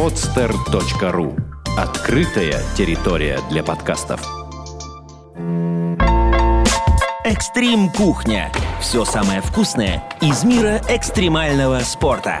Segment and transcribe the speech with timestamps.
[0.00, 1.38] podster.ru
[1.76, 4.26] Открытая территория для подкастов.
[7.22, 8.50] Экстрим кухня.
[8.80, 12.40] Все самое вкусное из мира экстремального спорта.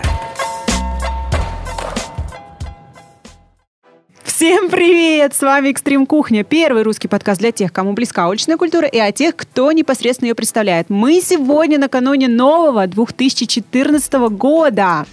[4.24, 5.34] Всем привет!
[5.34, 9.12] С вами Экстрим Кухня, первый русский подкаст для тех, кому близка уличная культура и о
[9.12, 10.88] тех, кто непосредственно ее представляет.
[10.88, 15.04] Мы сегодня накануне нового 2014 года.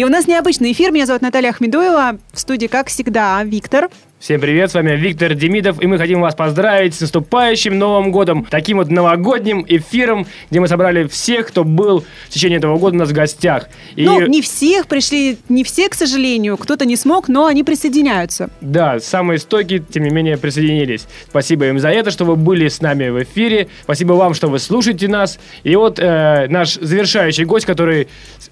[0.00, 0.92] И у нас необычный эфир.
[0.92, 2.18] Меня зовут Наталья Ахмедуева.
[2.32, 3.90] В студии, как всегда, Виктор.
[4.20, 8.46] Всем привет, с вами Виктор Демидов, и мы хотим вас поздравить с наступающим Новым Годом,
[8.50, 12.98] таким вот новогодним эфиром, где мы собрали всех, кто был в течение этого года у
[12.98, 13.70] нас в гостях.
[13.96, 14.04] И...
[14.04, 18.50] Ну, не всех пришли, не все, к сожалению, кто-то не смог, но они присоединяются.
[18.60, 21.06] Да, самые стойкие, тем не менее, присоединились.
[21.26, 24.58] Спасибо им за это, что вы были с нами в эфире, спасибо вам, что вы
[24.58, 25.38] слушаете нас.
[25.62, 28.08] И вот э, наш завершающий гость, который,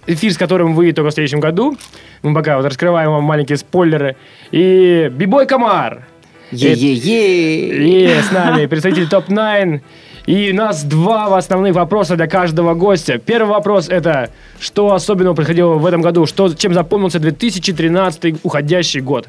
[0.07, 1.77] эфир с которым вы только в следующем году,
[2.23, 4.17] мы пока вот раскрываем вам маленькие спойлеры.
[4.51, 6.07] И Бибой Камар.
[6.51, 8.17] Е-е-е.
[8.17, 9.81] И с нами представитель ТОП-9.
[10.27, 13.19] И у нас два основных вопроса для каждого гостя.
[13.19, 14.31] Первый вопрос это,
[14.61, 16.27] что особенного происходило в этом году?
[16.27, 19.27] Что, чем запомнился 2013 уходящий год?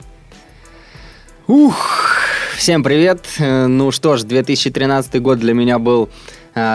[1.48, 2.18] Ух,
[2.58, 3.26] всем привет.
[3.40, 6.10] Э, ну что ж, 2013 год для меня был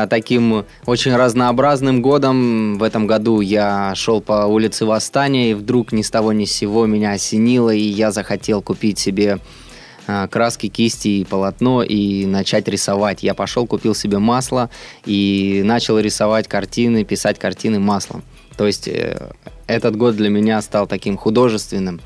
[0.08, 2.78] таким очень разнообразным годом.
[2.78, 6.52] В этом году я шел по улице Восстания, и вдруг ни с того ни с
[6.52, 9.38] сего меня осенило, и я захотел купить себе
[10.06, 13.22] а, краски, кисти и полотно и начать рисовать.
[13.22, 14.68] Я пошел, купил себе масло
[15.06, 18.22] и начал рисовать картины, писать картины маслом.
[18.56, 19.30] То есть э,
[19.66, 22.00] этот год для меня стал таким художественным.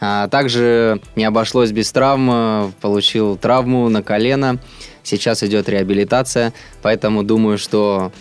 [0.00, 4.58] А также не обошлось без травм, получил травму на колено.
[5.02, 8.12] Сейчас идет реабилитация, поэтому думаю, что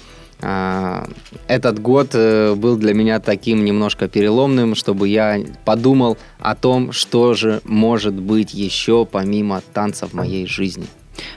[0.42, 1.06] э,
[1.48, 7.34] этот год э, был для меня таким немножко переломным, чтобы я подумал о том, что
[7.34, 10.86] же может быть еще помимо танца в моей жизни.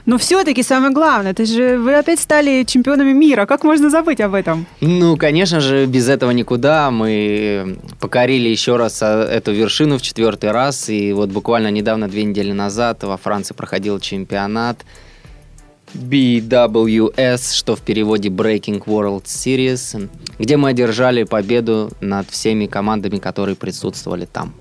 [0.05, 3.45] Но все-таки самое главное, это же вы опять стали чемпионами мира.
[3.45, 4.65] Как можно забыть об этом?
[4.81, 6.91] Ну, конечно же, без этого никуда.
[6.91, 10.89] Мы покорили еще раз а, эту вершину в четвертый раз.
[10.89, 14.83] И вот буквально недавно, две недели назад, во Франции проходил чемпионат.
[15.93, 23.55] BWS, что в переводе Breaking World Series, где мы одержали победу над всеми командами, которые
[23.55, 24.53] присутствовали там.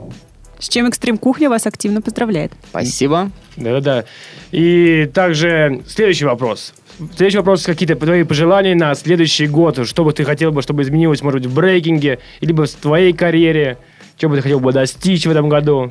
[0.62, 2.52] С чем Экстрим Кухня вас активно поздравляет.
[2.70, 3.32] Спасибо.
[3.56, 4.04] Да-да-да.
[4.52, 6.72] И также следующий вопрос.
[7.16, 11.20] Следующий вопрос, какие-то твои пожелания на следующий год, что бы ты хотел бы, чтобы изменилось,
[11.20, 13.76] может быть, в брейкинге, либо в твоей карьере,
[14.16, 15.90] что бы ты хотел бы достичь в этом году?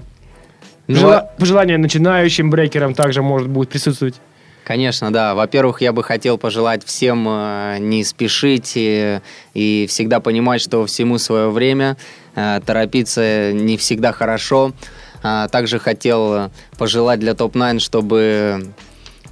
[0.87, 1.17] Ну, Пожела...
[1.17, 4.15] А пожелания начинающим брейкерам также может будет присутствовать.
[4.63, 5.33] Конечно, да.
[5.33, 9.19] Во-первых, я бы хотел пожелать всем э, не спешить и,
[9.53, 11.97] и всегда понимать, что всему свое время.
[12.35, 14.73] Э, торопиться не всегда хорошо.
[15.23, 18.73] А также хотел пожелать для ТОП-9, чтобы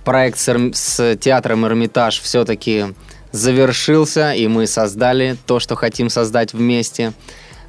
[0.04, 2.88] проект с, с театром «Эрмитаж» все-таки
[3.32, 7.14] завершился, и мы создали то, что хотим создать вместе.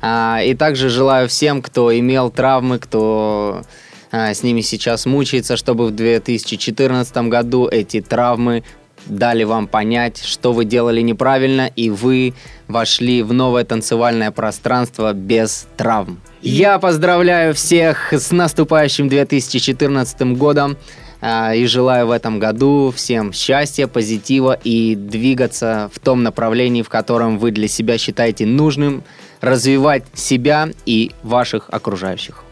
[0.03, 3.63] А, и также желаю всем, кто имел травмы, кто
[4.11, 8.65] с ними сейчас мучается, чтобы в 2014 году эти травмы
[9.07, 12.35] дали вам понять, что вы делали неправильно, и вы
[12.69, 16.21] вошли в новое танцевальное пространство без травм.
[16.43, 20.77] Я поздравляю всех с наступающим 2014 годом
[21.21, 26.89] а, и желаю в этом году всем счастья, позитива и двигаться в том направлении, в
[26.89, 29.05] котором вы для себя считаете нужным,
[29.41, 32.45] развивать себя и ваших окружающих.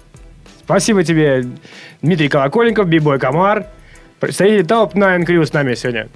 [0.69, 1.47] Спасибо тебе,
[2.03, 3.69] Дмитрий Колокольников, Бибой Комар.
[4.21, 6.09] Представитель Топ 9 Crew с нами сегодня.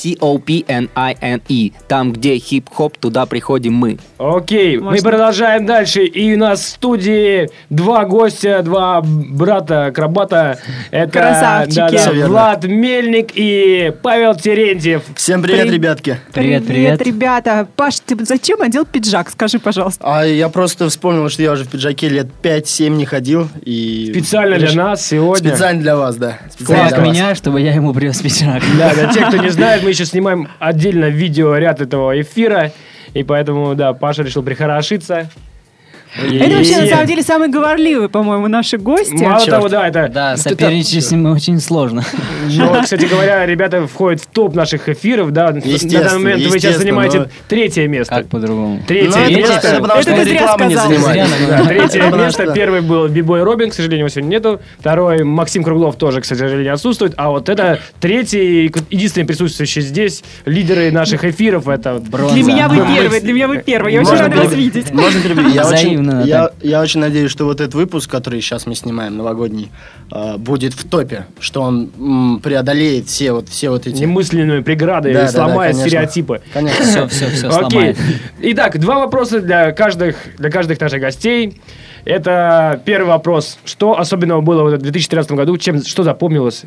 [0.00, 1.70] T-O-P-N-I-N-E.
[1.88, 3.98] Там, где хип-хоп, туда приходим мы.
[4.18, 5.02] Окей, Может...
[5.02, 6.04] мы продолжаем дальше.
[6.04, 10.58] И у нас в студии два гостя, два брата-акробата.
[10.90, 11.74] Это Красавчики.
[11.74, 15.02] Да, да, Влад Мельник и Павел Терентьев.
[15.14, 15.74] Всем привет, При...
[15.74, 16.18] ребятки.
[16.32, 17.02] Привет, привет, привет.
[17.02, 17.68] ребята.
[17.76, 19.30] Паш, ты зачем одел пиджак?
[19.30, 20.02] Скажи, пожалуйста.
[20.06, 23.48] А я просто вспомнил, что я уже в пиджаке лет 5-7 не ходил.
[23.64, 24.10] И...
[24.12, 25.50] Специально для нас сегодня.
[25.50, 26.38] Специально для вас, да.
[26.50, 27.38] Специально для меня, вас.
[27.38, 28.62] чтобы я ему привез пиджак.
[28.78, 32.70] Да, для тех, кто не знает, мы мы еще снимаем отдельно видео ряд этого эфира,
[33.12, 35.28] и поэтому, да, Паша решил прихорошиться.
[36.18, 36.38] И...
[36.38, 39.14] Это вообще, на самом деле, самый говорливый, по-моему, наши гости.
[39.14, 39.50] Мало Черт.
[39.50, 40.08] того, да, это...
[40.08, 42.04] Да, соперничать с ним очень сложно.
[42.48, 45.52] Но, кстати говоря, ребята входят в топ наших эфиров, да.
[45.52, 47.26] На данный момент вы сейчас занимаете но...
[47.48, 48.14] третье место.
[48.14, 48.82] Как по-другому?
[48.86, 49.54] Третье ну, место.
[49.54, 51.46] Это, это потому, что это рекламу не занимаетесь.
[51.48, 52.52] Да, третье место.
[52.52, 54.60] Первый был Бибой Робин, к сожалению, его сегодня нету.
[54.78, 57.14] Второй Максим Круглов тоже, к сожалению, отсутствует.
[57.16, 61.68] А вот это третий, единственный присутствующий здесь, лидеры наших эфиров.
[61.68, 63.92] Это Для меня вы первый, для меня вы первый.
[63.92, 64.92] Я очень рада вас видеть.
[64.92, 65.54] Можно перебить?
[65.54, 66.24] Я очень позитивно.
[66.26, 69.70] Я, я очень надеюсь, что вот этот выпуск, который сейчас мы снимаем, новогодний,
[70.12, 74.00] э, будет в топе, что он м, преодолеет все вот, все вот эти...
[74.00, 75.88] Немысленные преграды Да, и да, да, сломает конечно.
[75.88, 76.40] стереотипы.
[76.52, 76.84] Конечно.
[76.84, 77.68] Все, все, все Окей.
[77.70, 77.98] сломает.
[78.40, 81.60] Итак, два вопроса для каждых, для каждых наших гостей.
[82.04, 83.58] Это первый вопрос.
[83.64, 85.56] Что особенного было в 2013 году?
[85.58, 86.64] Чем, что запомнилось?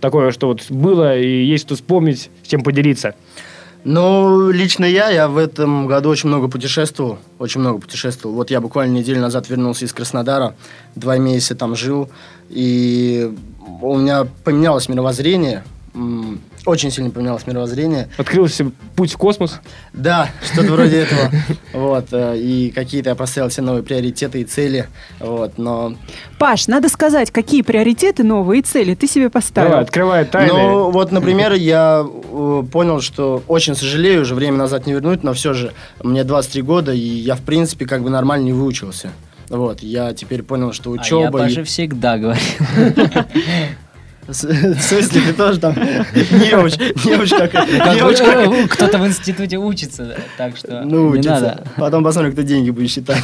[0.00, 3.14] Такое, что вот было и есть что вспомнить, с чем поделиться.
[3.88, 8.34] Ну, лично я, я в этом году очень много путешествовал, очень много путешествовал.
[8.34, 10.56] Вот я буквально неделю назад вернулся из Краснодара,
[10.96, 12.10] два месяца там жил,
[12.48, 13.32] и
[13.80, 15.62] у меня поменялось мировоззрение,
[16.66, 18.08] очень сильно поменялось мировоззрение.
[18.18, 19.60] Открылся путь в космос.
[19.92, 21.30] Да, что-то вроде этого.
[21.72, 24.88] Вот, э, и какие-то я поставил себе новые приоритеты и цели,
[25.20, 25.94] вот, но...
[26.38, 29.70] Паш, надо сказать, какие приоритеты новые и цели ты себе поставил.
[29.70, 30.52] Давай, открывай тайны.
[30.52, 35.32] Ну, вот, например, я э, понял, что очень сожалею, уже время назад не вернуть, но
[35.32, 35.72] все же
[36.02, 39.12] мне 23 года, и я, в принципе, как бы нормально не выучился.
[39.48, 41.38] Вот, я теперь понял, что А я учеба...
[41.38, 42.42] Паше и- всегда говорил.
[44.26, 47.52] В смысле, ты тоже там неуч, неуч как...
[47.54, 52.90] неуч как- Кто-то в институте учится, так что Ну, надо, Потом посмотрим, кто деньги будет
[52.90, 53.22] считать.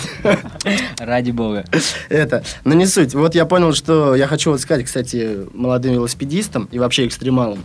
[0.99, 1.65] ради бога.
[2.09, 3.15] Это, но не суть.
[3.15, 7.59] Вот я понял, что я хочу вот сказать, кстати, молодым велосипедистам и вообще экстремалам.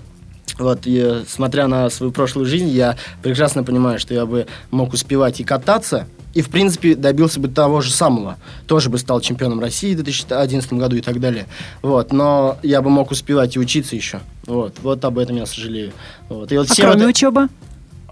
[0.58, 5.40] Вот, и, смотря на свою прошлую жизнь, я прекрасно понимаю, что я бы мог успевать
[5.40, 6.08] и кататься,
[6.38, 8.38] и, в принципе, добился бы того же самого.
[8.68, 11.48] Тоже бы стал чемпионом России в 2011 году и так далее.
[11.82, 14.20] Вот, но я бы мог успевать и учиться еще.
[14.46, 15.94] Вот, вот об этом я сожалею.
[16.30, 16.52] Вот.
[16.52, 17.48] И вот А все кроме вот- учебы,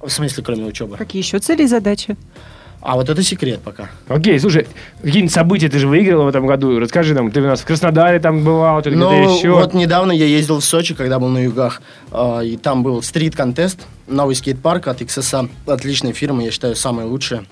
[0.02, 0.98] В смысле, кроме учебы?
[0.98, 2.18] какие еще цели и задачи?
[2.82, 3.90] А вот это секрет пока.
[4.08, 4.68] Окей, слушай,
[5.04, 6.80] какие-нибудь события ты же выиграл в этом году.
[6.80, 9.52] Расскажи нам, ты у нас в Краснодаре там бывал, ты где-то Ну, еще.
[9.52, 11.82] вот недавно я ездил в Сочи, когда был на югах,
[12.12, 17.46] а, и там был стрит-контест, новый скейт-парк от XSA, отличная фирма, я считаю, самая лучшая,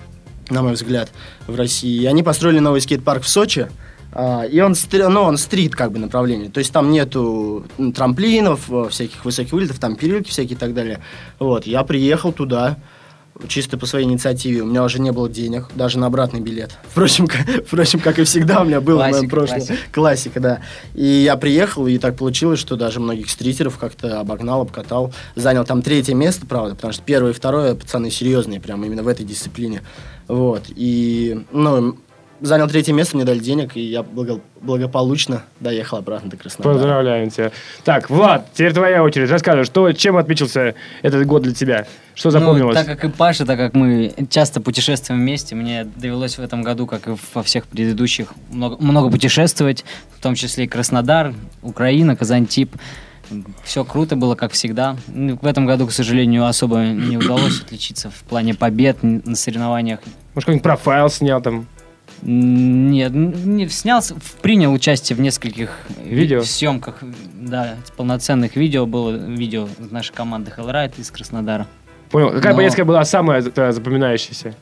[0.50, 1.12] на мой взгляд,
[1.48, 2.01] в России.
[2.01, 3.68] И они построили новый скейт-парк в Сочи,
[4.12, 8.90] а, и он, ну, он стрит как бы направление, то есть там нету трамплинов, э,
[8.90, 11.00] всяких высоких вылетов, там перилки всякие и так далее.
[11.40, 12.78] Вот, я приехал туда,
[13.48, 14.62] чисто по своей инициативе.
[14.62, 16.78] У меня уже не было денег, даже на обратный билет.
[16.90, 19.57] Впрочем, как, впрочем, как и всегда у меня было в моем Классика, прошлом.
[19.57, 19.78] классика.
[19.92, 20.60] Классика, да.
[20.94, 25.13] И я приехал, и так получилось, что даже многих стритеров как-то обогнал, обкатал.
[25.36, 29.07] Занял там третье место, правда, потому что первое и второе пацаны серьезные, прям именно в
[29.07, 29.81] этой дисциплине.
[30.27, 30.63] Вот.
[30.75, 31.97] И, ну,
[32.41, 36.73] занял третье место, мне дали денег, и я благо- благополучно доехал обратно до Краснодара.
[36.73, 37.51] Поздравляем тебя.
[37.83, 39.29] Так, Влад, теперь твоя очередь.
[39.29, 41.85] Рассказывай, что, чем отметился этот год для тебя?
[42.15, 42.75] Что запомнилось?
[42.75, 46.63] Ну, так как и Паша, так как мы часто путешествуем вместе, мне довелось в этом
[46.63, 49.85] году, как и во всех предыдущих, много, много путешествовать,
[50.17, 52.75] в том числе и Краснодар, Украина, Казантип.
[53.63, 54.95] Все круто было, как всегда.
[55.07, 59.99] Ну, В этом году, к сожалению, особо не удалось отличиться в плане побед на соревнованиях.
[60.35, 61.67] Может, какой-нибудь профайл снял там?
[62.21, 65.71] Нет, не снялся, принял участие в нескольких
[66.03, 66.41] ви- Видео?
[66.43, 67.03] съемках,
[67.33, 68.85] да, полноценных видео.
[68.85, 71.67] Было видео нашей команды Hellride из Краснодара.
[72.11, 72.29] Понял.
[72.31, 74.55] Какая Но- поездка была самая за- запоминающаяся?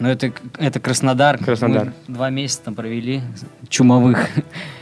[0.00, 1.38] Но это, это Краснодар.
[1.38, 1.92] Краснодар.
[2.08, 3.22] Мы два месяца там провели,
[3.68, 4.26] чумовых,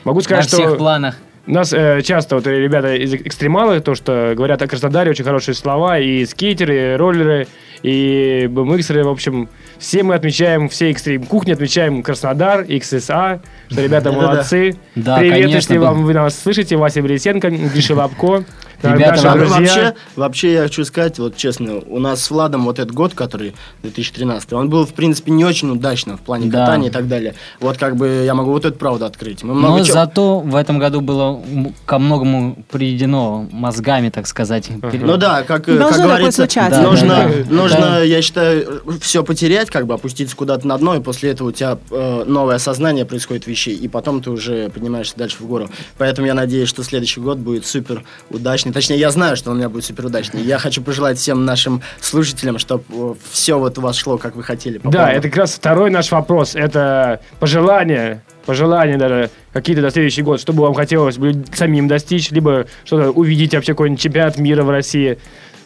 [0.04, 1.18] Могу на сказать, всех что планах.
[1.46, 5.54] У нас э, часто вот ребята из экстремалы, то, что говорят о Краснодаре, очень хорошие
[5.54, 7.48] слова, и скейтеры, и роллеры,
[7.82, 14.12] и BMXеры, в общем, все мы отмечаем, все экстрим кухни отмечаем Краснодар, XSA, что ребята
[14.12, 14.76] молодцы.
[14.94, 18.44] Да, Привет, если вам вы нас слышите, Вася Борисенко, Гриша Лапко,
[18.82, 19.56] Ребята, наши друзья.
[19.58, 23.54] Вообще, вообще, я хочу сказать, вот честно, у нас с Владом вот этот год, который
[23.82, 26.60] 2013, он был, в принципе, не очень удачным в плане Да.
[26.60, 27.34] катания и так далее.
[27.60, 29.42] Вот как бы я могу вот эту правду открыть.
[29.42, 31.40] Мы много Но чё- зато в этом году было
[31.86, 34.68] ко многому приведено мозгами, так сказать.
[34.90, 36.46] Пере- Ну да, как, Должно как говорится.
[36.54, 37.54] Да, нужно, да, да.
[37.54, 38.02] нужно Да.
[38.02, 41.78] я считаю, все потерять, как бы опуститься куда-то на дно, и после этого у тебя
[41.90, 45.68] э, новое осознание происходит вещей, и потом ты уже поднимаешься дальше в гору.
[45.98, 48.71] Поэтому я надеюсь, что следующий год будет супер удачный.
[48.72, 50.42] Точнее, я знаю, что он у меня будет супер удачный.
[50.42, 54.78] Я хочу пожелать всем нашим слушателям, чтобы все вот у вас шло, как вы хотели.
[54.78, 55.12] по Да, плану.
[55.18, 56.54] это как раз второй наш вопрос.
[56.54, 62.30] Это пожелания, пожелания даже какие-то на следующий год, что бы вам хотелось бы самим достичь,
[62.30, 65.18] либо что-то увидеть вообще какой-нибудь чемпионат мира в России.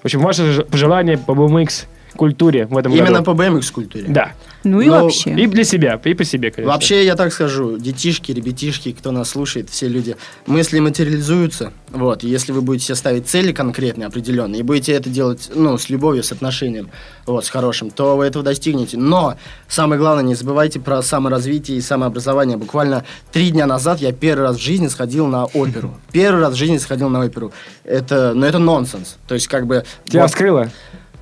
[0.03, 1.85] В общем, ваши ж- пожелания по BMX
[2.17, 3.25] культуре в этом Именно году.
[3.25, 4.05] по BMX культуре.
[4.09, 4.33] Да.
[4.67, 5.31] Ну и Но- вообще.
[5.31, 6.73] И для себя, и по себе, конечно.
[6.73, 12.51] Вообще, я так скажу, детишки, ребятишки, кто нас слушает, все люди, мысли материализуются, вот, если
[12.51, 16.33] вы будете себе ставить цели конкретные, определенные, и будете это делать, ну, с любовью, с
[16.33, 16.91] отношением,
[17.27, 18.97] вот, с хорошим, то вы этого достигнете.
[18.99, 19.37] Но,
[19.69, 22.57] самое главное, не забывайте про саморазвитие и самообразование.
[22.57, 25.95] Буквально три дня назад я первый раз в жизни сходил на оперу.
[26.13, 27.53] Первый раз в жизни сходил на оперу.
[27.85, 29.17] Это, ну, это нонсенс.
[29.29, 29.85] То есть, как бы...
[30.07, 30.71] Тебя вот- вскрыло?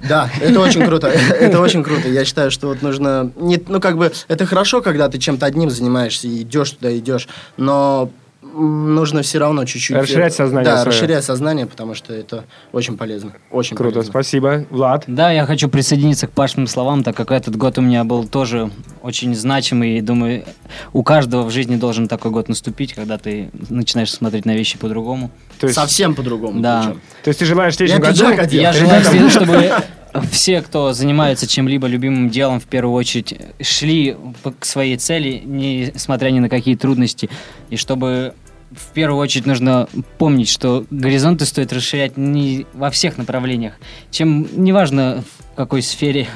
[0.09, 1.09] Да, это очень круто.
[1.09, 2.09] Это очень круто.
[2.09, 3.31] Я считаю, что вот нужно...
[3.37, 8.11] Ну, как бы, это хорошо, когда ты чем-то одним занимаешься и идешь туда, идешь, но
[8.53, 9.97] нужно все равно чуть-чуть...
[9.97, 10.89] Расширять сознание Да, свое.
[10.97, 13.33] расширять сознание, потому что это очень полезно.
[13.51, 14.11] Очень Круто, полезно.
[14.13, 14.65] спасибо.
[14.71, 15.05] Влад?
[15.07, 18.71] Да, я хочу присоединиться к Пашиным словам, так как этот год у меня был тоже
[19.03, 19.99] очень значимый.
[19.99, 20.45] И думаю,
[20.93, 25.31] у каждого в жизни должен такой год наступить, когда ты начинаешь смотреть на вещи по-другому.
[25.59, 26.61] То есть, Совсем по-другому.
[26.61, 26.83] Да.
[26.83, 27.01] причем.
[27.25, 28.53] то есть ты желаешь в следующем Я году...
[28.57, 29.71] Я желаю, чтобы
[30.31, 34.17] все, кто занимается чем-либо любимым делом, в первую очередь шли
[34.61, 37.29] к своей цели, несмотря ни на какие трудности,
[37.71, 38.35] и чтобы
[38.71, 43.75] в первую очередь нужно помнить, что горизонты стоит расширять не во всех направлениях.
[44.11, 46.27] Чем неважно в какой сфере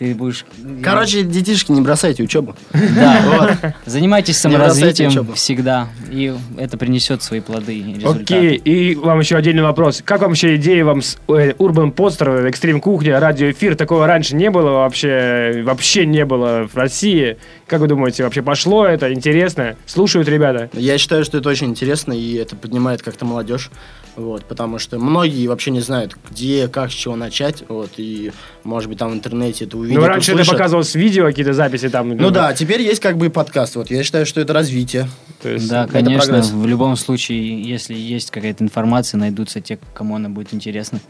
[0.00, 0.46] ты будешь.
[0.82, 2.56] Короче, детишки, не бросайте учебу.
[2.72, 8.22] да, занимайтесь саморазвитием всегда, и это принесет свои плоды и результаты.
[8.22, 10.00] Окей, и вам еще отдельный вопрос.
[10.02, 13.76] Как вам вообще идея вам с э, Urban Poster, Экстрим Кухня, радиоэфир?
[13.76, 17.36] Такого раньше не было вообще, вообще не было в России.
[17.66, 19.12] Как вы думаете, вообще пошло это?
[19.12, 19.76] Интересно?
[19.84, 20.70] Слушают ребята?
[20.72, 23.70] Я считаю, что это очень интересно, и это поднимает как-то молодежь.
[24.16, 27.62] Вот, потому что многие вообще не знают, где, как, с чего начать.
[27.68, 28.32] Вот, и,
[28.64, 30.54] может быть, там в интернете это увидят, Ну, раньше это услышат.
[30.54, 32.10] показывалось видео, какие-то записи там.
[32.16, 33.76] Ну да, теперь есть как бы и подкаст.
[33.76, 35.08] Вот, я считаю, что это развитие.
[35.42, 36.50] То есть, Да, это конечно, прогресс.
[36.50, 41.00] в любом случае, если есть какая-то информация, найдутся те, кому она будет интересна.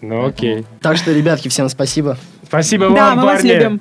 [0.00, 0.66] Ну окей.
[0.82, 2.18] Так что, ребятки, всем спасибо.
[2.46, 3.52] Спасибо Да, вам, мы вас парни.
[3.52, 3.80] любим.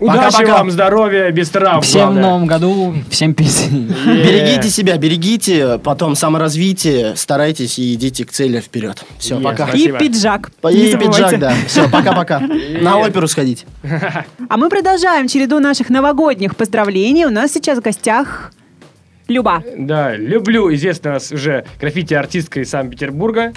[0.00, 0.52] Удачи Пока-пока.
[0.58, 1.80] вам, здоровья, без травм.
[1.82, 2.22] всем в главное.
[2.22, 3.88] новом году, всем песни.
[4.06, 4.24] Е.
[4.24, 9.04] Берегите себя, берегите, потом саморазвитие, старайтесь и идите к цели вперед.
[9.18, 9.68] Все, Е, пока.
[9.68, 9.96] спасибо.
[9.96, 10.50] И пиджак.
[10.70, 11.54] И пиджак, да.
[11.68, 12.40] Все, пока-пока.
[12.80, 13.66] На оперу сходить.
[14.48, 17.24] А мы продолжаем череду наших новогодних поздравлений.
[17.24, 18.52] У нас сейчас в гостях
[19.26, 19.62] Люба.
[19.78, 23.52] Да, люблю известная у нас уже граффити-артистка из Санкт-Петербурга.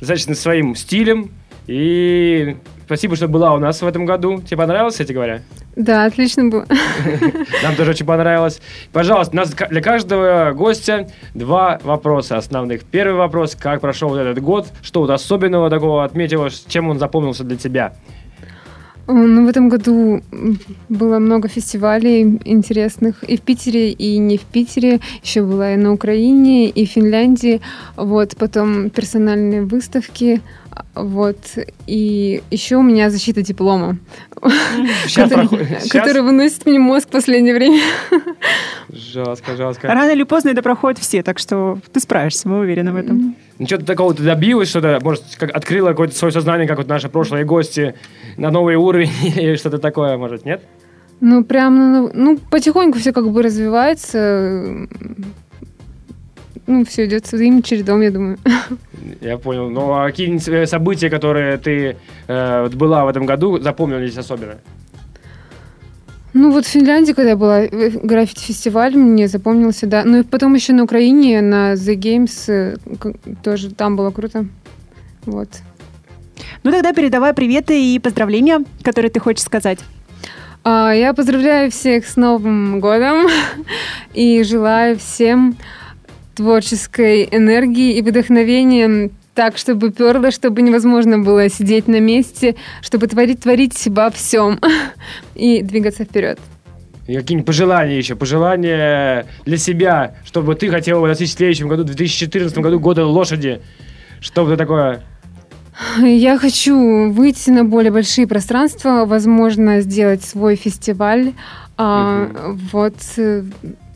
[0.00, 1.30] Достаточно своим стилем.
[1.66, 2.56] И
[2.88, 4.40] спасибо, что была у нас в этом году.
[4.40, 5.42] Тебе понравилось, кстати говоря?
[5.76, 6.64] Да, отлично было.
[7.62, 8.62] Нам тоже очень понравилось.
[8.94, 12.84] Пожалуйста, у нас для каждого гостя два вопроса основных.
[12.84, 16.98] Первый вопрос, как прошел вот этот год, что вот особенного такого отметила, с чем он
[16.98, 17.92] запомнился для тебя?
[19.06, 20.22] Ну, в этом году
[20.88, 25.00] было много фестивалей интересных и в Питере, и не в Питере.
[25.22, 27.60] Еще была и на Украине, и в Финляндии.
[27.96, 30.40] Вот, потом персональные выставки.
[30.94, 31.38] Вот.
[31.86, 33.98] И еще у меня защита диплома,
[35.14, 37.80] который, проходит- выносит мне мозг в последнее время.
[38.90, 39.88] Жестко, жестко.
[39.88, 43.36] Рано или поздно это проходят все, так что ты справишься, мы уверены в этом.
[43.58, 47.08] Ну, что-то такого ты добилась, что-то, может, как открыла какое-то свое сознание, как вот наши
[47.08, 47.94] прошлые гости,
[48.36, 50.62] на новый уровень или что-то такое, может, нет?
[51.20, 54.86] Ну, прям, ну, ну, потихоньку все как бы развивается.
[56.68, 58.36] Ну, все идет своим чередом, я думаю.
[59.22, 59.70] Я понял.
[59.70, 61.96] Ну, а какие э, события, которые ты
[62.28, 64.58] э, была в этом году, запомнились особенно?
[66.34, 70.02] Ну вот в Финляндии, когда я была, э, граффити-фестиваль мне запомнился, да.
[70.04, 72.76] Ну и потом еще на Украине, на The Games, э,
[73.42, 74.44] тоже там было круто.
[75.24, 75.48] Вот.
[76.64, 79.78] Ну тогда передавай приветы и поздравления, которые ты хочешь сказать.
[80.64, 83.26] А, я поздравляю всех с Новым годом
[84.12, 85.56] и желаю всем
[86.38, 93.40] творческой энергии и вдохновения так, чтобы перло, чтобы невозможно было сидеть на месте, чтобы творить,
[93.40, 94.58] творить во всем
[95.34, 96.38] и двигаться вперед.
[97.08, 101.86] И какие-нибудь пожелания еще, пожелания для себя, чтобы ты хотела достичь в следующем году, в
[101.86, 103.60] 2014 году, года лошади.
[104.20, 105.02] Что бы такое?
[106.00, 111.32] Я хочу выйти на более большие пространства, возможно, сделать свой фестиваль.
[111.76, 112.28] А,
[112.72, 113.42] Вот э,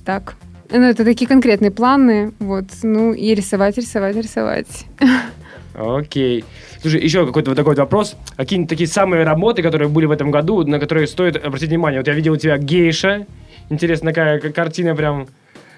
[0.04, 0.36] так.
[0.72, 2.32] Ну, это такие конкретные планы.
[2.38, 2.64] Вот.
[2.82, 4.86] Ну, и рисовать, рисовать, рисовать.
[5.74, 6.44] Окей.
[6.80, 8.16] Слушай, еще какой-то вот такой вот вопрос.
[8.36, 12.00] Какие-нибудь такие самые работы, которые были в этом году, на которые стоит обратить внимание?
[12.00, 13.26] Вот я видел у тебя гейша.
[13.70, 15.26] Интересно, такая картина прям...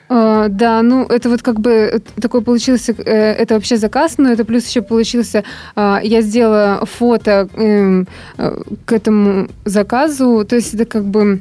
[0.08, 4.30] А, да, ну это вот как бы э, такой получился, э, это вообще заказ, но
[4.30, 10.74] это плюс еще получился, а, я сделала фото эм, э, к этому заказу, то есть
[10.74, 11.40] это как бы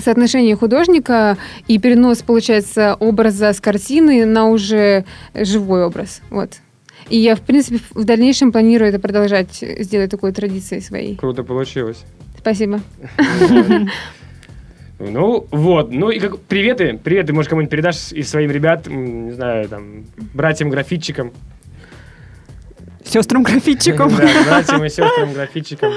[0.00, 1.36] соотношение художника
[1.68, 5.04] и перенос, получается, образа с картины на уже
[5.34, 6.58] живой образ, вот.
[7.08, 11.16] И я, в принципе, в дальнейшем планирую это продолжать, сделать такой традицией своей.
[11.16, 12.04] Круто получилось.
[12.38, 12.80] Спасибо.
[15.00, 15.90] Ну, вот.
[15.92, 16.38] Ну, и как...
[16.40, 17.00] Приветы.
[17.02, 20.04] Приветы, может, кому-нибудь передашь из своим ребят, не знаю, там,
[20.34, 21.32] братьям-графитчикам.
[23.02, 24.10] Сестрам графитчикам.
[24.16, 25.92] Да, братьям и сестрам графитчикам.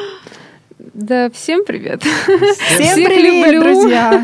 [0.94, 2.04] Да, всем привет.
[2.04, 2.40] Всем
[2.78, 3.74] Всех привет, люблю.
[3.74, 4.24] друзья!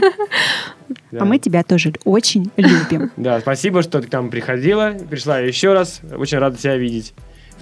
[1.11, 1.21] Да.
[1.21, 3.11] А мы тебя тоже очень любим.
[3.17, 6.01] Да, спасибо, что ты к нам приходила, пришла еще раз.
[6.15, 7.13] Очень рада тебя видеть.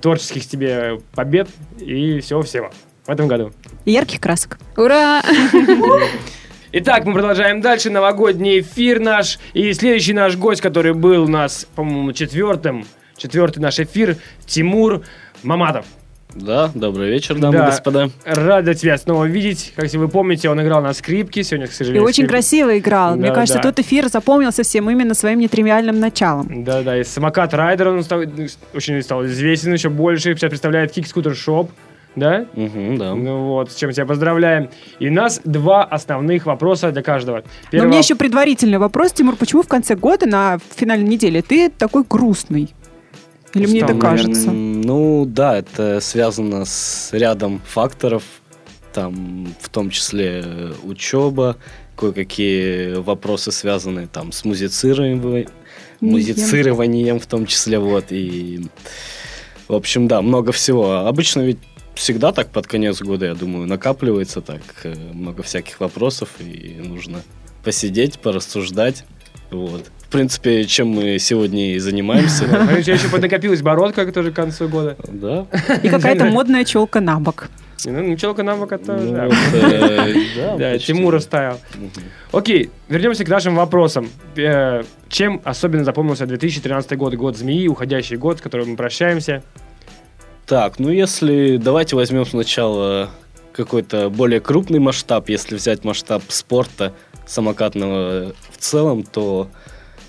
[0.01, 1.47] творческих тебе побед
[1.79, 2.71] и всего-всего
[3.05, 3.53] в этом году.
[3.85, 4.59] И ярких красок.
[4.75, 5.23] Ура!
[6.73, 7.89] Итак, мы продолжаем дальше.
[7.89, 9.39] Новогодний эфир наш.
[9.53, 12.85] И следующий наш гость, который был у нас, по-моему, четвертым,
[13.15, 15.03] четвертый наш эфир, Тимур
[15.43, 15.85] Маматов.
[16.39, 17.63] Да, добрый вечер, дамы Да.
[17.63, 18.09] и господа.
[18.25, 19.73] Рада тебя снова видеть.
[19.75, 21.43] Как вы помните, он играл на скрипке.
[21.43, 23.15] Сегодня, к И сожалению, очень скрипка- красиво играл.
[23.15, 23.63] Мне Да, кажется, да.
[23.63, 26.63] тот эфир запомнился всем именно своим нетривиальным началом.
[26.63, 28.21] Да, да, и самокат Райдер он стал,
[28.73, 30.35] очень стал известен еще больше.
[30.35, 31.69] Сейчас представляет Kick-Scooter Shop,
[32.15, 32.45] да?
[32.53, 33.15] Мгм, да.
[33.15, 34.69] Ну вот, с чем тебя поздравляем.
[34.99, 37.37] И у нас два основных вопроса для каждого.
[37.37, 41.41] Но Первый мне воп- еще предварительный вопрос, Тимур, почему в конце года на финальной неделе
[41.41, 42.69] ты такой грустный?
[43.57, 44.49] Или мне это Устал, кажется?
[44.49, 48.23] М, Ну да, это связано с рядом факторов,
[48.93, 51.57] там в том числе э, учеба,
[51.95, 55.47] кое-какие вопросы связаны там с музицированием,
[55.99, 58.61] музицированием в том числе вот и
[59.67, 61.05] в общем да много всего.
[61.07, 61.59] Обычно ведь
[61.95, 67.21] всегда так под конец года, я думаю, накапливается так э, много всяких вопросов и нужно
[67.63, 69.03] посидеть, порассуждать,
[69.51, 69.91] вот.
[70.07, 72.45] В принципе, чем мы сегодня и занимаемся.
[72.69, 74.95] А У тебя еще поднакопилась бородка тоже к концу года.
[75.05, 75.45] Да.
[75.83, 77.49] И какая-то модная челка на бок.
[77.85, 78.93] Ну, челка на бок, это...
[78.95, 80.73] Ну, да.
[80.73, 80.79] э.
[80.85, 81.59] Тимур оставил.
[82.31, 84.09] Окей, вернемся к нашим вопросам.
[84.37, 89.43] Э, Чем особенно запомнился 2013 год, год змеи, уходящий год, с которым мы прощаемся?
[90.45, 93.09] Так, ну если давайте возьмем сначала
[93.51, 96.93] какой-то более крупный масштаб, если взять масштаб спорта
[97.25, 99.49] самокатного в целом, то,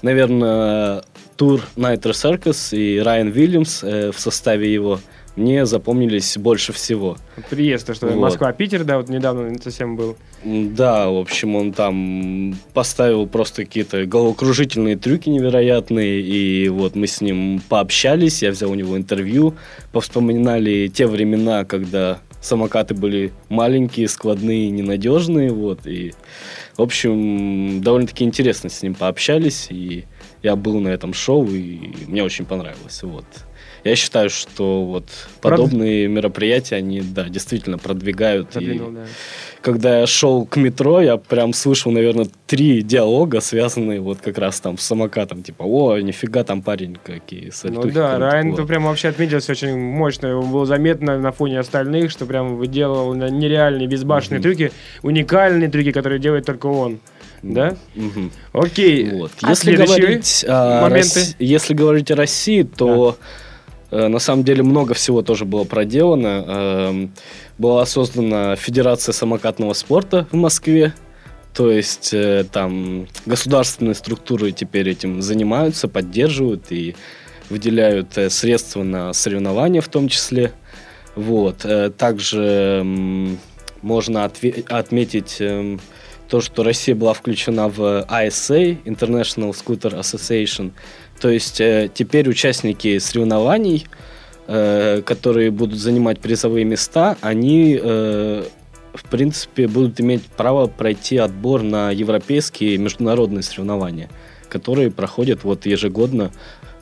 [0.03, 1.03] наверное,
[1.37, 5.01] тур Nitro Circus и Райан Уильямс э, в составе его
[5.39, 7.17] мне запомнились больше всего.
[7.49, 8.17] Приезд, то, что Вот.
[8.17, 10.17] Москва-Питер, да, вот недавно совсем был.
[10.45, 17.21] Да, в общем, он там поставил просто какие-то головокружительные трюки невероятные, и вот мы с
[17.21, 19.55] ним пообщались, я взял у него интервью,
[19.93, 26.15] повспоминали те времена, когда самокаты были маленькие, складные, ненадежные, вот, и,
[26.79, 30.05] в общем, довольно-таки интересно с ним пообщались, и
[30.45, 33.27] я был на этом шоу, и мне очень понравилось, вот.
[33.89, 35.05] Я считаю, что вот
[35.41, 38.51] Прод- подобные мероприятия, они, да, действительно продвигают.
[38.51, 39.01] и- Задвинул, да.
[39.63, 44.61] когда я шел к метро, я прям слышал, наверное, три диалога, связанные вот как раз
[44.61, 45.43] там с самокатом.
[45.43, 48.19] Типа, о, нифига там парень какие Ну да, крутят».
[48.19, 50.29] Райан то прям вообще отметился очень мощно.
[50.29, 54.43] Его было заметно на фоне остальных, что прям выделывал нереальные безбашенные Мгм.
[54.43, 54.73] трюки,
[55.03, 57.01] уникальные трюки, которые делает только он.
[57.43, 57.77] Да?
[57.95, 58.33] Мгм.
[58.53, 59.11] Окей.
[59.13, 59.31] Вот.
[59.43, 61.21] А Если, говорить о моменты?
[61.21, 63.25] Росси- если говорить о России, то э,
[63.91, 66.45] на самом деле много всего тоже было проделано.
[66.47, 67.13] Эм,
[67.57, 70.93] была создана Федерация самокатного спорта в Москве.
[71.55, 76.95] То есть э, там государственные структуры теперь этим занимаются, поддерживают и
[77.51, 80.53] выделяют э, средства на соревнования в том числе.
[81.17, 81.65] Вот.
[81.65, 82.85] Э, Также
[83.83, 85.81] можно отметить эм,
[86.29, 90.71] то, что Россия была включена в ISA, International Scooter Association.
[91.19, 93.87] То есть э, теперь участники соревнований,
[94.47, 98.45] э, которые будут занимать призовые места, они, э,
[98.95, 104.09] в принципе, будут иметь право пройти отбор на европейские и международные соревнования,
[104.49, 106.31] которые проходят вот ежегодно.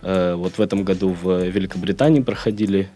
[0.02, 2.88] Вот в этом году в Великобритании проходили.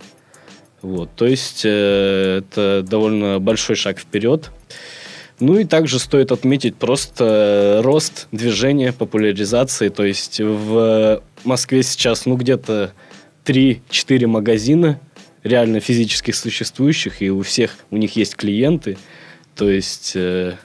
[0.80, 4.52] Вот, то есть это довольно большой шаг вперед.
[5.40, 9.88] Ну и также стоит отметить просто рост движения, популяризации.
[9.88, 12.92] То есть в Москве сейчас ну где-то
[13.44, 15.00] 3-4 магазина
[15.42, 18.98] реально физически существующих, и у всех у них есть клиенты.
[19.54, 20.56] То есть э,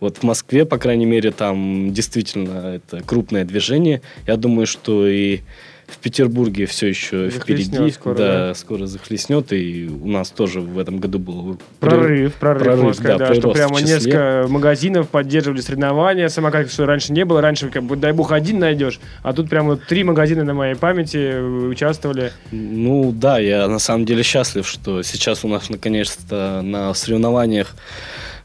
[0.00, 4.02] вот в Москве, по крайней мере, там действительно это крупное движение.
[4.26, 5.40] Я думаю, что и
[5.86, 7.92] в Петербурге все еще Захлестнет впереди.
[7.92, 8.54] скоро, да, да.
[8.54, 9.52] скоро захлестнет.
[9.52, 13.34] И у нас тоже в этом году был Прорыв, прорыв, Прорыв, можно сказать, да, да,
[13.34, 17.40] что прямо несколько магазинов поддерживали соревнования самокатов, что раньше не было.
[17.40, 21.18] Раньше, как бы, дай бог, один найдешь, а тут прямо три магазина на моей памяти
[21.18, 22.32] э, участвовали.
[22.50, 27.74] Ну да, я на самом деле счастлив, что сейчас у нас наконец-то на соревнованиях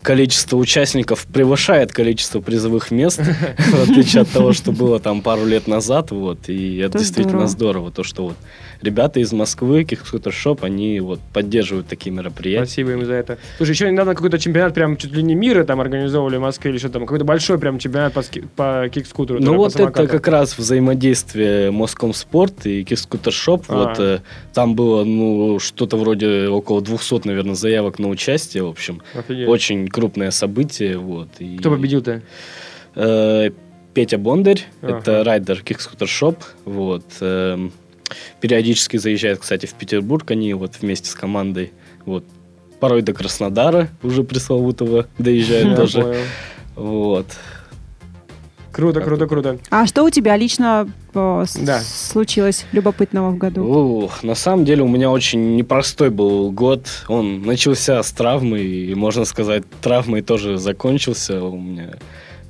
[0.02, 3.20] количество участников превышает количество призовых мест,
[3.58, 7.92] в отличие от того, что было там пару лет назад, вот, и это действительно здорово,
[7.92, 8.38] то, что вот
[8.82, 12.66] ребята из Москвы, Kickscooter Shop, они вот поддерживают такие мероприятия.
[12.66, 13.38] Спасибо им за это.
[13.58, 16.78] Слушай, еще недавно какой-то чемпионат прям чуть ли не мира там организовывали в Москве или
[16.78, 19.40] что там, какой-то большой прям чемпионат по, ски- по кикскутеру.
[19.42, 23.66] Ну вот это как раз взаимодействие Москомспорт и Kickscooter Shop.
[23.68, 23.76] А.
[23.88, 24.20] Вот э,
[24.54, 28.64] там было ну что-то вроде около 200, наверное, заявок на участие.
[28.64, 29.48] В общем, Офигеть.
[29.48, 30.98] очень крупное событие.
[30.98, 31.30] Вот.
[31.40, 32.22] И, Кто победил-то?
[32.96, 33.50] э,
[33.94, 34.98] Петя Бондарь, Ага.
[35.00, 36.38] это райдер Kickscooter Shop.
[36.66, 37.04] Вот.
[37.20, 37.72] эм,
[38.40, 40.30] периодически заезжают, кстати, в Петербург.
[40.32, 41.72] Они вот вместе с командой
[42.06, 42.24] вот
[42.80, 46.16] порой до Краснодара уже пресловутого доезжают понял.
[46.76, 47.28] Вот.
[48.72, 49.58] Круто, круто, круто.
[49.70, 51.82] А что у тебя лично э, с- Да.
[51.82, 53.66] случилось любопытного в году?
[53.66, 56.88] Ух, на самом деле у меня очень непростой был год.
[57.10, 61.44] Он начался с травмы, и, можно сказать, травмой тоже закончился.
[61.44, 61.96] У меня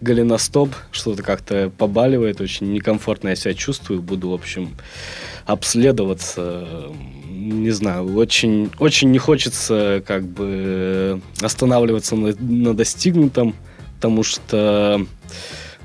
[0.02, 4.04] голеностоп, что-то как-то побаливает, очень некомфортно я себя чувствую.
[4.04, 4.76] Буду, в общем,
[5.52, 6.68] обследоваться.
[7.30, 13.56] Не знаю, очень, очень не хочется как бы останавливаться на, на достигнутом,
[13.96, 15.06] потому что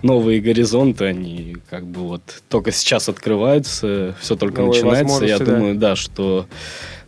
[0.03, 5.25] новые горизонты, они как бы вот только сейчас открываются, все только Новые начинается.
[5.25, 5.45] Я да.
[5.45, 6.47] думаю, да, что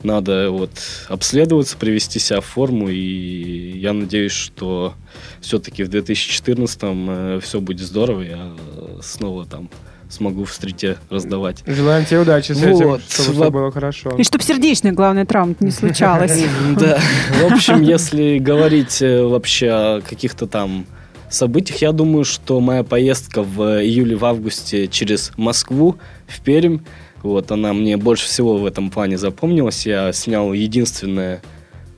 [0.02, 0.70] надо вот
[1.08, 4.94] обследоваться, привести себя в форму, и я надеюсь, что
[5.40, 9.70] все-таки в 2014 все будет здорово, я э, снова там
[10.08, 11.62] смогу в стрите раздавать.
[11.66, 13.02] Желаем тебе удачи с этим, Вот.
[13.08, 14.10] чтобы все было хорошо.
[14.16, 16.44] И чтобы сердечная, главная травма не случалась.
[16.78, 16.98] Да.
[17.42, 20.86] В общем, если говорить э, вообще о каких-то там
[21.30, 26.78] событиях, я думаю, что моя поездка в июле, в августе через Москву в Пермь,
[27.22, 29.86] вот она мне больше всего в этом плане запомнилась.
[29.86, 31.42] Я снял единственное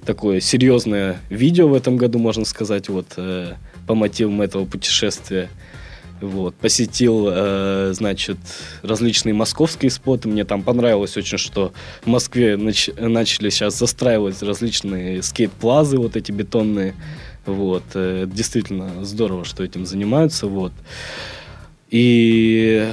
[0.04, 3.54] такое серьезное видео в этом году, можно сказать, вот э,
[3.86, 5.48] по мотивам этого путешествия.
[6.20, 8.36] Вот, посетил, э, значит,
[8.82, 10.28] различные московские споты.
[10.28, 16.30] Мне там понравилось очень, что в Москве нач- начали сейчас застраивать различные скейт-плазы, вот эти
[16.30, 16.94] бетонные.
[17.46, 20.46] Вот, э, действительно здорово, что этим занимаются.
[20.46, 20.72] Вот.
[21.88, 22.86] И,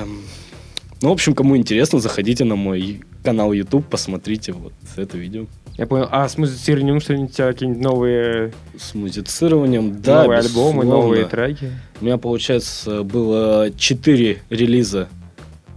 [1.01, 5.45] ну, в общем, кому интересно, заходите на мой канал YouTube, посмотрите вот это видео.
[5.77, 6.07] Я понял.
[6.11, 11.05] А с музицированием что-нибудь у тебя какие-нибудь новые, С музицированием, да, новые альбомы, безусловно.
[11.05, 11.71] новые треки?
[12.01, 15.07] У меня, получается, было 4 релиза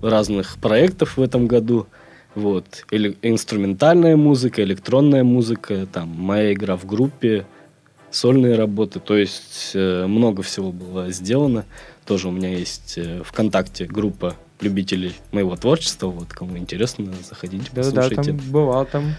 [0.00, 1.86] разных проектов в этом году.
[2.34, 2.86] Вот.
[2.90, 7.44] Или инструментальная музыка, электронная музыка, там, моя игра в группе,
[8.10, 9.00] сольные работы.
[9.00, 11.66] То есть э, много всего было сделано.
[12.06, 16.08] Тоже у меня есть э, ВКонтакте группа любителей моего творчества.
[16.08, 18.32] Вот, кому интересно, заходите, Да-да-да, послушайте.
[18.38, 19.14] там бывал там.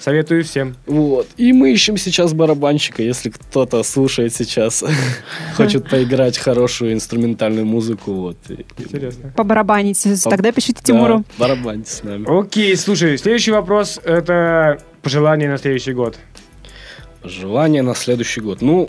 [0.00, 0.76] Советую всем.
[0.86, 1.26] Вот.
[1.36, 4.84] И мы ищем сейчас барабанщика, если кто-то слушает сейчас,
[5.56, 8.12] хочет поиграть хорошую инструментальную музыку.
[8.12, 8.36] Вот.
[8.78, 9.32] Интересно.
[9.36, 10.00] Побарабанить.
[10.22, 11.24] По- Тогда пишите Да, Тимуру.
[11.36, 12.24] барабаньте с нами.
[12.28, 16.16] Окей, слушай, следующий вопрос– это пожелание на следующий год.
[17.20, 18.62] Пожелания на следующий год.
[18.62, 18.88] Ну,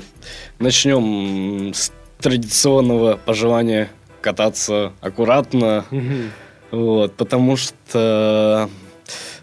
[0.59, 3.89] начнем с традиционного пожелания
[4.21, 5.86] кататься аккуратно,
[6.71, 8.69] Вот, потому что,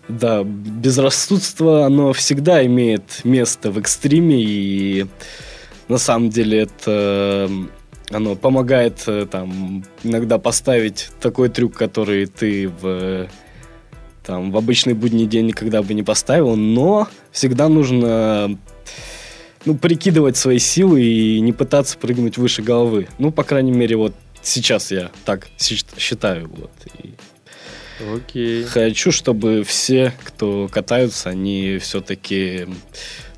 [0.08, 5.06] да, безрассудство, оно всегда имеет место в экстриме, и
[5.88, 7.50] на самом деле это
[8.10, 13.28] оно помогает э, там иногда поставить такой трюк, который ты в
[14.24, 18.56] там в обычный будний день никогда бы не поставил, но всегда нужно
[19.64, 23.08] ну, прикидывать свои силы и не пытаться прыгнуть выше головы.
[23.18, 24.14] Ну, по крайней мере, вот
[24.46, 26.48] сейчас я так считаю.
[26.48, 26.70] Вот.
[27.02, 27.14] И
[28.14, 28.64] Окей.
[28.64, 32.68] хочу, чтобы все, кто катаются, они все-таки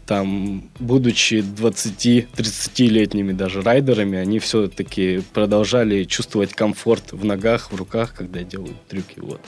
[0.06, 8.42] там, будучи 20-30-летними даже райдерами, они все-таки продолжали чувствовать комфорт в ногах, в руках, когда
[8.42, 9.18] делают трюки.
[9.18, 9.40] Вот.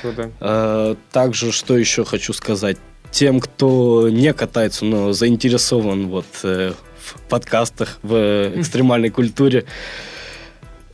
[0.00, 0.30] Круто.
[0.40, 2.76] А, Также, что еще хочу сказать.
[3.10, 9.64] Тем, кто не катается, но заинтересован вот э, в подкастах, в экстремальной культуре,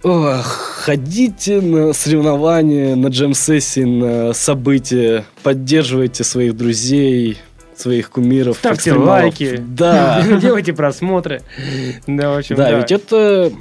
[0.03, 7.39] ходите на соревнования, на джем-сессии, на события, поддерживайте своих друзей,
[7.77, 8.59] своих кумиров.
[8.59, 9.09] Ставьте экстремалов.
[9.09, 9.57] лайки.
[9.67, 10.23] Да.
[10.41, 11.43] Делайте просмотры.
[12.07, 13.53] Да, в общем, Да, ведь это,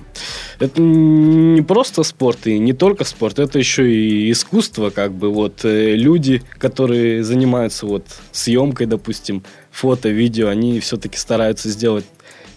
[0.59, 5.63] это не просто спорт и не только спорт, это еще и искусство, как бы вот
[5.63, 12.05] э, люди, которые занимаются вот съемкой, допустим, фото, видео, они все-таки стараются сделать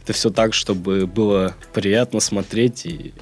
[0.05, 3.15] это все так, чтобы было приятно смотреть и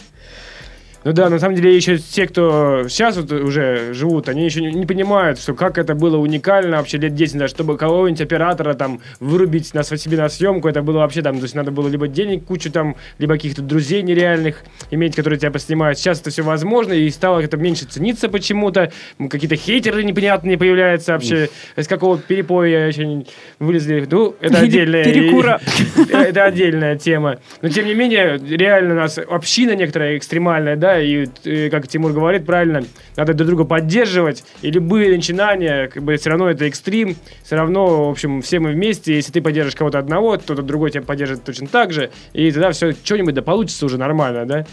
[1.03, 4.71] Ну да, на самом деле еще те, кто сейчас вот уже живут, они еще не,
[4.71, 9.01] не понимают, что как это было уникально вообще лет 10 назад, чтобы кого-нибудь оператора там
[9.19, 12.45] вырубить на, себе на съемку, это было вообще там, то есть надо было либо денег
[12.45, 15.99] кучу там, либо каких-то друзей нереальных иметь, которые тебя поснимают.
[15.99, 18.93] Сейчас это все возможно, и стало это меньше цениться почему-то,
[19.31, 23.25] какие-то хейтеры непонятные появляются вообще, из какого перепоя еще
[23.59, 24.07] вылезли.
[24.11, 25.05] Ну, это отдельная...
[25.05, 25.61] перекура.
[26.11, 27.39] Это отдельная тема.
[27.63, 32.13] Но, тем не менее, реально у нас община некоторая экстремальная, да, и, э, как Тимур
[32.13, 32.83] говорит правильно,
[33.17, 38.07] надо друг друга поддерживать, и любые начинания, как бы, все равно это экстрим, все равно,
[38.09, 41.67] в общем, все мы вместе, если ты поддержишь кого-то одного, кто-то другой тебя поддержит точно
[41.67, 44.67] так же, и тогда все, что-нибудь да получится уже нормально, да.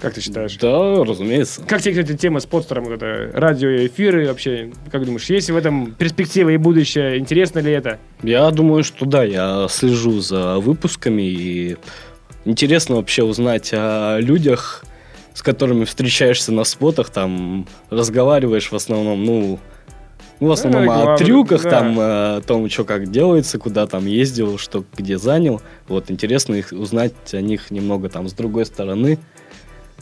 [0.00, 0.56] Как ты считаешь?
[0.56, 1.62] Да, разумеется.
[1.66, 4.70] Как тебе, кстати, тема с подстером, вот это радиоэфиры вообще?
[4.90, 7.18] Как думаешь, есть в этом перспектива и будущее?
[7.18, 7.98] Интересно ли это?
[8.22, 11.76] Я думаю, что да, я слежу за выпусками и
[12.44, 14.84] интересно вообще узнать о людях,
[15.34, 19.58] с которыми встречаешься на спотах, там разговариваешь в основном, ну,
[20.40, 21.70] ну, в основном Да, о главное, трюках, да.
[21.70, 22.02] там, э,
[22.36, 25.60] о том, что как делается, куда там ездил, что где занял.
[25.88, 29.18] Вот интересно их узнать о них немного там с другой стороны,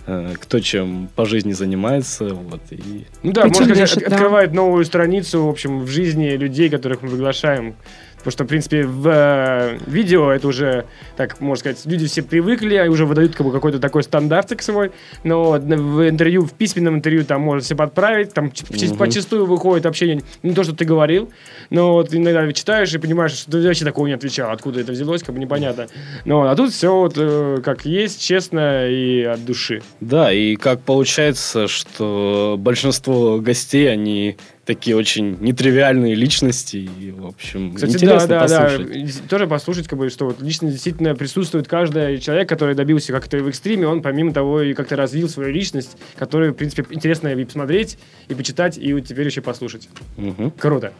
[0.06, 4.16] э, кто чем по жизни занимается, вот и Ну да, Причем можно сказать, от- да.
[4.16, 7.76] открывает новую страницу, в общем, в жизни людей, которых мы приглашаем.
[8.22, 10.84] Потому что, в принципе, в э, видео это уже,
[11.16, 14.92] так можно сказать, люди все привыкли, и уже выдают как бы, какой-то такой стандартик свой.
[15.24, 18.96] Но в интервью, в письменном интервью там можно все подправить, там Мгм.
[18.96, 21.30] почастую выходит вообще не, не то, что ты говорил,
[21.70, 25.22] но вот иногда читаешь и понимаешь, что ты вообще такого не отвечал, откуда это взялось,
[25.22, 25.88] как бы непонятно.
[26.24, 29.82] Но а тут все вот э, как есть, честно и от души.
[30.00, 37.74] Да, и как получается, что большинство гостей, они такие очень нетривиальные личности, и, в общем,
[37.74, 38.92] Кстати, интересно да, да, послушать.
[38.92, 38.98] да.
[38.98, 43.38] И Тоже послушать, как бы, что вот лично действительно присутствует каждый человек, который добился как-то
[43.38, 47.44] в экстриме, он помимо того и как-то развил свою личность, которую, в принципе, интересно и
[47.44, 47.98] посмотреть,
[48.28, 49.88] и почитать, и вот теперь еще послушать.
[50.16, 50.52] Мгм.
[50.52, 50.92] Круто.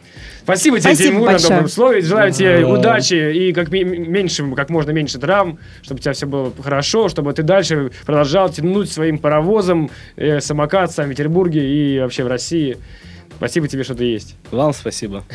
[0.43, 2.01] Спасибо тебе, Спасибо Тимур, на добром слове.
[2.01, 2.67] Желаю тебе Да.
[2.67, 7.31] удачи и как меньше, как можно меньше травм, чтобы у тебя все было хорошо, чтобы
[7.31, 11.63] ты дальше продолжал тянуть своим паровозом э, самокат в Санкт-Петербурге
[11.95, 12.77] и вообще в России.
[13.43, 14.37] Спасибо тебе, что ты есть.
[14.51, 15.25] Вам спасибо.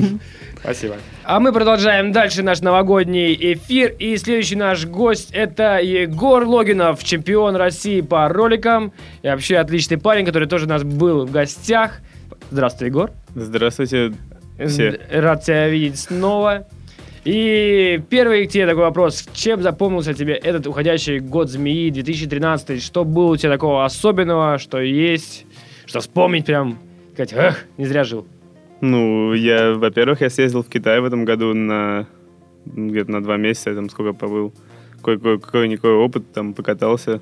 [0.62, 0.96] Спасибо.
[1.22, 3.94] А мы продолжаем дальше наш новогодний эфир.
[3.98, 8.94] И следующий наш гость это Егор Логинов, чемпион России по роликам.
[9.20, 12.00] И вообще отличный парень, который тоже у нас был в гостях.
[12.50, 13.10] Здравствуй, Егор.
[13.34, 14.14] Здравствуйте.
[14.66, 14.98] Все.
[15.10, 16.66] Рад тебя видеть снова.
[17.26, 19.28] И первый к тебе такой вопрос.
[19.34, 22.82] Чем запомнился тебе этот уходящий год змеи 2013?
[22.82, 25.44] Что было у тебя такого особенного, что есть,
[25.84, 26.78] что вспомнить прям,
[27.26, 28.26] сказать, эх, не зря жил.
[28.80, 32.06] Ну, я, во-первых, я съездил в Китай в этом году на
[32.64, 34.52] где-то на два месяца, я там сколько побыл.
[35.02, 37.20] Какой- Какой-никакой опыт, там покатался.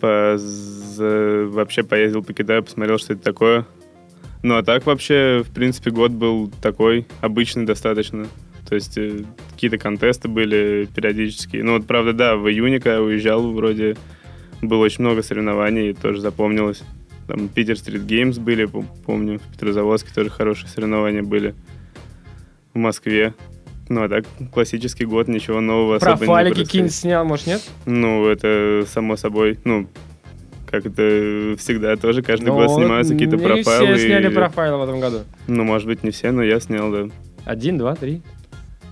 [0.00, 3.66] По, за- вообще поездил по Китаю, посмотрел, что это такое.
[4.42, 8.26] Ну, а так вообще, в принципе, год был такой, обычный достаточно.
[8.68, 11.62] То есть э, какие-то контесты были периодические.
[11.62, 13.96] Ну, вот, правда, да, в июне, когда я уезжал, вроде
[14.62, 16.82] было очень много соревнований, тоже запомнилось.
[17.28, 21.54] Там Питер Стрит Геймс были, пом- помню, в Петрозаводске тоже хорошие соревнования были.
[22.74, 23.34] В Москве.
[23.88, 26.66] Ну, а так, классический год, ничего нового особо не Профайлики происходит.
[26.68, 27.62] какие-нибудь снял, может, нет?
[27.84, 29.86] Ну, это само собой, ну,
[30.70, 33.96] как это всегда тоже, каждый Ну, год снимаются какие-то не профайлы.
[33.96, 35.18] все сняли и- профайлы в этом году.
[35.46, 37.08] Ну, может быть, не все, но я снял, да.
[37.44, 38.22] Один, два, три.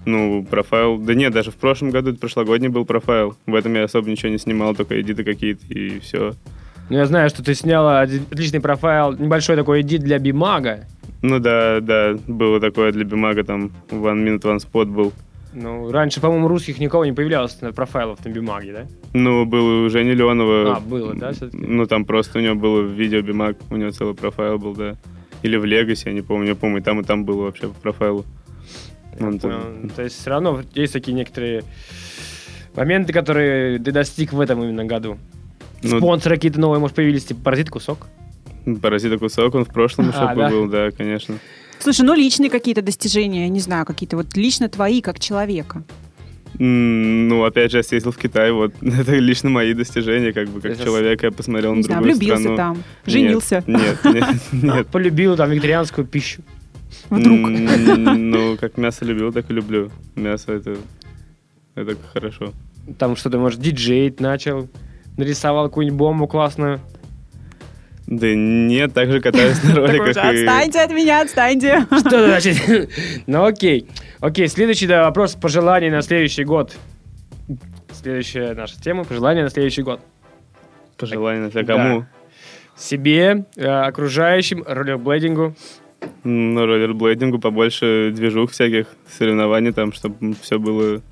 [0.04, 0.98] Ну, профайл...
[0.98, 3.36] Да нет, даже в прошлом году, это прошлогодний был профайл.
[3.46, 6.34] В этом я особо ничего не снимал, только эдиты какие-то, и все.
[6.90, 10.86] Ну, я знаю, что ты сняла отличный профайл, небольшой такой эдит для Бимага.
[11.22, 15.12] Ну да, да, было такое для Бимага, там One Minute One Spot был.
[15.52, 18.86] Ну, раньше, по-моему, русских никого не появлялось на профайлов на Бимаге, да?
[19.12, 20.76] Ну, был у Жени Леонова.
[20.76, 21.58] А, было, да, всё-таки?
[21.58, 24.96] Ну, там просто у него было видео Бимаг, у него целый профайл был, да.
[25.42, 27.74] Или в Легасе, я не помню, я помню, и там и там было вообще по
[27.74, 28.24] профайлу.
[29.20, 29.90] Он там-.
[29.94, 31.62] То есть все равно есть такие некоторые
[32.74, 35.18] моменты, которые ты достиг в этом именно году.
[35.82, 38.06] Ну, Спонсоры какие-то новые, может, появились, типа «Паразит кусок».
[38.82, 40.48] Паразита кусок, он в прошлом еще А, да?
[40.50, 41.36] был, да, конечно.
[41.78, 45.82] Слушай, ну личные какие-то достижения, не знаю, какие-то вот лично твои, как человека.
[46.58, 50.74] Ну, опять же, я съездил в Китай, вот это лично мои достижения, как бы, как
[50.74, 52.56] Сейчас- человека я посмотрел Не на знаю, другую влюбился страну.
[52.56, 53.64] там, женился.
[53.66, 54.86] Нет, нет, нет.
[54.88, 56.42] Полюбил там вегетарианскую пищу.
[57.08, 57.38] Вдруг.
[57.38, 59.90] Ну, как мясо любил, так и люблю.
[60.16, 60.76] Мясо это,
[61.76, 62.52] это хорошо.
[62.98, 64.68] Там что-то, может, диджеить начал,
[65.20, 66.80] нарисовал какую-нибудь бомбу классную.
[68.06, 70.14] Да нет, также катаюсь на Такой роликах.
[70.14, 71.86] же, отстаньте от меня, отстаньте.
[71.98, 72.90] Что значит?
[73.26, 73.86] Ну окей.
[74.18, 76.74] Окей, следующий да, вопрос пожеланий на следующий год.
[77.92, 80.00] Следующая наша тема пожелания на следующий год.
[80.96, 81.62] Пожелания на Да.
[81.64, 82.06] кому?
[82.76, 85.54] Себе, э, окружающим, ролерблейдингу.
[86.24, 88.86] Ну, роллерблейдингу побольше движух всяких,
[89.18, 91.02] соревнований там, чтобы все было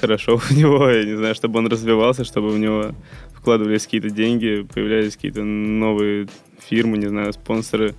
[0.00, 2.92] хорошо у него, я не знаю, чтобы он развивался, чтобы в него
[3.38, 6.28] вкладывались какие-то деньги, появлялись какие-то новые
[6.60, 7.94] фирмы, не знаю, спонсоры,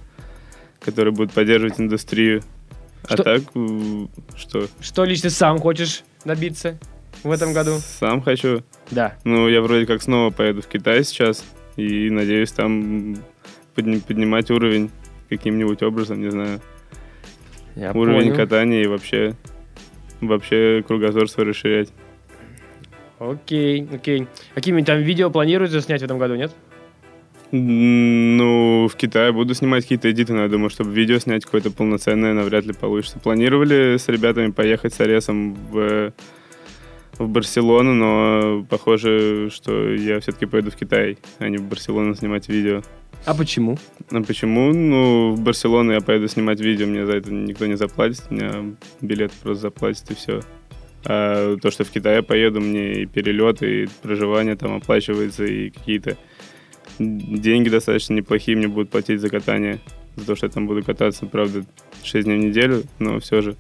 [0.80, 2.42] которые будут поддерживать индустрию.
[3.06, 3.42] Что- А так,
[4.36, 4.68] что?
[4.82, 6.78] Что лично сам хочешь добиться
[7.24, 7.80] в этом году?
[7.80, 8.64] Сам хочу.
[8.92, 9.16] Да.
[9.24, 11.44] Ну, я вроде как снова поеду в Китай сейчас,
[11.78, 13.16] и надеюсь там
[13.76, 14.92] подни- поднимать уровень
[15.30, 16.60] каким-нибудь образом, не знаю.
[17.76, 18.36] Я уровень понял.
[18.36, 19.36] катания и вообще,
[20.20, 21.90] вообще кругозор свой расширять.
[23.20, 24.28] Окей, окей.
[24.56, 26.52] Какими там видео планируете снять в этом году, нет?
[27.52, 32.34] Ну, в Китае буду снимать какие-то эдиты, но я думаю, чтобы видео снять какое-то полноценное
[32.34, 33.20] навряд ли получится.
[33.20, 36.14] Планировали с ребятами поехать с Аресом в,
[37.18, 42.48] в Барселону, но похоже, что я все-таки поеду в Китай, а не в Барселону снимать
[42.48, 42.84] видео.
[43.26, 43.78] А почему?
[44.12, 44.72] А почему?
[44.72, 49.32] Ну, в Барселону я поеду снимать видео, мне за это никто не заплатит, мне билет
[49.32, 50.42] просто заплатит и все.
[51.06, 55.70] А то, что в Китай я поеду, мне и перелет, и проживание там оплачивается, и
[55.70, 56.18] какие-то
[57.00, 59.80] деньги достаточно неплохие мне будут платить за катание,
[60.16, 61.66] за то, что я там буду кататься, правда,
[62.04, 63.56] 6 дней в неделю, но все же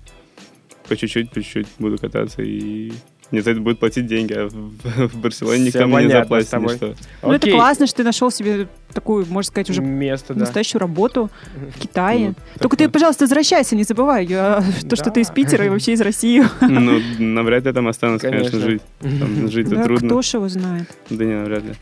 [0.87, 2.91] по чуть-чуть, по чуть-чуть буду кататься, и
[3.31, 6.67] мне за это будут платить деньги, а в, в Барселоне никто мне не заплатит ни
[6.75, 6.95] что.
[7.21, 10.41] Ну, это классно, что ты нашел себе такую, можно сказать, уже Место, да.
[10.41, 11.29] настоящую работу
[11.75, 12.29] в Китае.
[12.29, 14.25] Ну, Только ты, пожалуйста, возвращайся, не забывай.
[14.25, 16.43] я- То, что ты из Питера и вообще из России.
[16.61, 18.69] Ну, навряд ли там останусь, конечно, Конечно.
[18.71, 18.81] жить.
[18.99, 20.07] Там жить-то Да, трудно.
[20.09, 20.87] кто ж его знает.
[21.09, 21.73] Да не, навряд ли.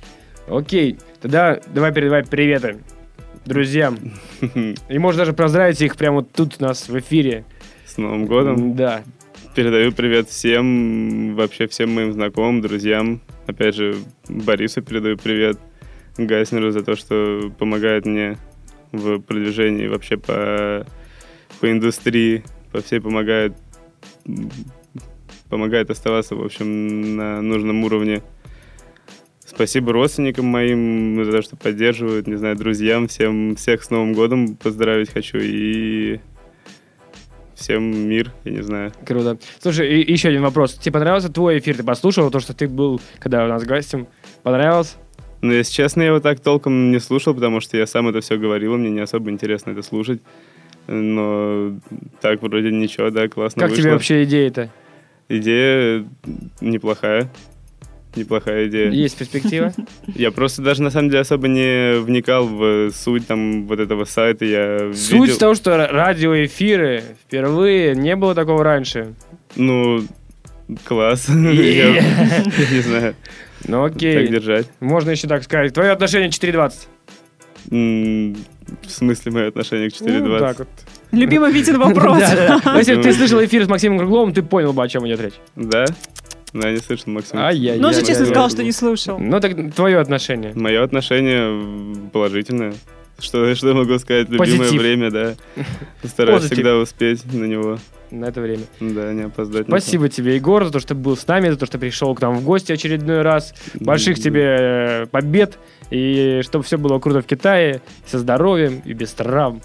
[0.49, 2.79] Окей, тогда давай передавай приветы
[3.45, 3.97] друзьям.
[4.89, 7.45] И можно даже поздравить их прямо вот тут у нас в эфире.
[7.85, 8.75] С Новым годом.
[8.75, 9.01] Да.
[9.57, 13.21] Передаю привет всем, вообще всем моим знакомым, друзьям.
[13.47, 13.95] Опять же,
[14.29, 15.57] Борису передаю привет.
[16.15, 18.37] Гайснеру за то, что помогает мне
[18.91, 20.85] в продвижении вообще по,
[21.59, 23.53] по индустрии, по всей помогает,
[25.49, 28.21] помогает оставаться, в общем, на нужном уровне.
[29.43, 34.55] Спасибо родственникам моим за то, что поддерживают, не знаю, друзьям, всем, всех с Новым годом
[34.55, 36.19] поздравить хочу и
[37.57, 38.91] всем мир, я не знаю.
[39.05, 39.37] Круто.
[39.61, 40.73] Слушай, и- еще один вопрос.
[40.75, 41.75] Тебе понравился твой эфир?
[41.75, 44.07] Ты послушал то, что ты был, когда у нас гостем?
[44.43, 44.95] Понравилось?
[45.41, 48.37] Но, если честно, я его так толком не слушал, потому что я сам это все
[48.37, 50.21] говорил, мне не особо интересно это слушать.
[50.87, 51.73] Но
[52.21, 53.83] так вроде ничего, да, классно как вышло.
[53.83, 54.69] тебе вообще идея-то?
[55.29, 56.05] Идея
[56.61, 57.29] неплохая.
[58.17, 58.89] Неплохая идея.
[58.91, 59.73] Есть перспектива?
[60.07, 64.43] Я просто даже на самом деле особо не вникал в суть там вот этого сайта.
[64.45, 69.13] Я Суть видел- в том, что ра- радиоэфиры впервые, не было такого раньше.
[69.55, 70.03] Ну,
[70.83, 71.27] класс.
[71.29, 71.43] Я
[72.71, 73.15] не знаю,
[73.67, 74.67] Ну так окей, держать.
[74.79, 75.73] можно еще так сказать.
[75.73, 76.73] Твое отношение 4.20.
[77.71, 78.35] М,
[78.83, 80.39] В смысле, мое отношение к Ну, 4.20?
[80.39, 80.67] так вот.
[81.11, 82.21] Любимый Витин вопрос.
[82.65, 83.13] Ну, Если ты Ну.
[83.13, 85.35] слышал эфир с Максимом Кругловым, ты понял бы, о чем идет речь.
[85.55, 85.85] Да?
[86.57, 87.37] Ну, я не слышал, Максим.
[87.37, 87.79] Ай-яй-яй.
[87.79, 89.19] Ну, он же честно я- сказал, я- что не слушал.
[89.19, 90.53] Ну, так твое отношение.
[90.55, 92.73] Мое отношение положительное.
[93.19, 94.29] Что, что я могу сказать?
[94.29, 94.81] Любимое Позитив.
[94.81, 95.35] время, да.
[96.03, 96.57] Стараюсь Позитив.
[96.57, 97.77] всегда успеть на него.
[98.09, 98.63] На это время.
[98.79, 99.67] Да, не опоздать.
[99.67, 102.37] Спасибо тебе, Егор, за то, что был с нами, за то, что пришел к нам
[102.37, 103.53] в гости очередной раз.
[103.75, 105.59] Больших тебе э, побед,
[105.91, 109.61] и чтобы все было круто в Китае, со здоровьем и без травм.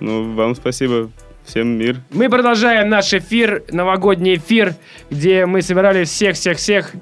[0.00, 1.10] Ну, вам спасибо.
[1.44, 2.00] Всем мир.
[2.10, 4.74] Мы продолжаем наш эфир, новогодний эфир,
[5.10, 6.92] где мы собирали всех-всех-всех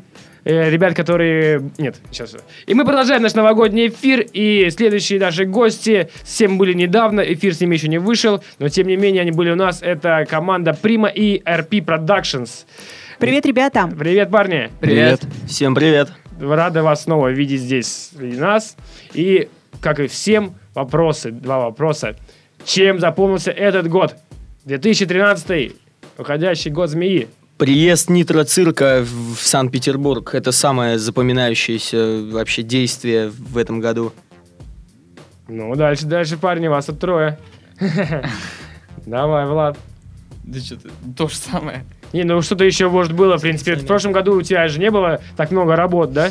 [0.45, 1.71] э, ребят, которые...
[1.79, 2.37] Нет, сейчас.
[2.67, 7.61] И мы продолжаем наш новогодний эфир, и следующие наши гости всем были недавно, эфир с
[7.61, 9.81] ними еще не вышел, но тем не менее они были у нас.
[9.81, 12.67] Это команда Prima и RP Productions.
[13.21, 13.89] Привет, ребята.
[13.97, 14.71] Привет, парни!
[14.81, 15.21] Привет.
[15.47, 16.09] Всем привет.
[16.41, 18.77] Рады вас снова видеть здесь и нас.
[19.15, 19.49] И,
[19.81, 22.17] как и всем, вопросы, два вопроса.
[22.65, 24.17] Чем запомнился этот год?
[24.65, 25.73] 2013
[26.19, 27.29] уходящий год змеи.
[27.59, 34.13] Приезд нитроцирка в в Санкт-Петербург– это самое запоминающееся вообще действие в этом году.
[35.49, 37.39] Ну, дальше, дальше, парни, вас тут трое.
[39.07, 39.79] Давай, Влад.
[40.45, 41.85] Да что-то то же самое.
[42.13, 43.75] Не, ну что-то еще, может, было, в принципе.
[43.75, 46.31] В прошлом году у тебя же не было так много работ, да?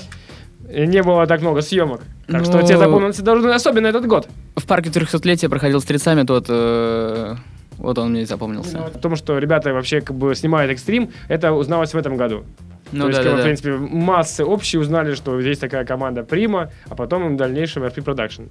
[0.72, 2.02] И не было так много съемок.
[2.28, 4.28] Так что Ну, тебе запомнился должен особенно этот год.
[4.56, 6.48] В парке 300-летия проходил с трицами, тот...
[7.82, 8.78] вот он мне и запомнился.
[8.94, 12.44] Потому что ребята вообще как бы снимают экстрим, это узналось в этом году.
[12.92, 13.44] Ну То есть, да, как да, в да.
[13.44, 18.50] принципе, массы общие узнали, что здесь такая команда Прима, а потом в дальнейшем RP Production.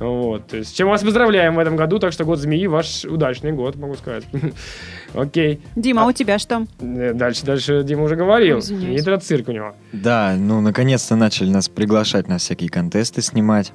[0.00, 0.46] Вот.
[0.46, 3.52] То есть, с чем вас поздравляем в этом году, так что год змеи ваш удачный
[3.52, 4.24] год, могу сказать.
[5.14, 5.60] Окей.
[5.76, 6.66] Дима, а у тебя что?
[6.80, 8.58] Э, Дальше, дальше Дима уже говорил.
[8.58, 9.74] Нитроцирк у него.
[9.92, 13.72] Да, ну наконец-то начали нас приглашать на всякие контесты снимать.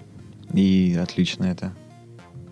[0.51, 1.73] И отлично это.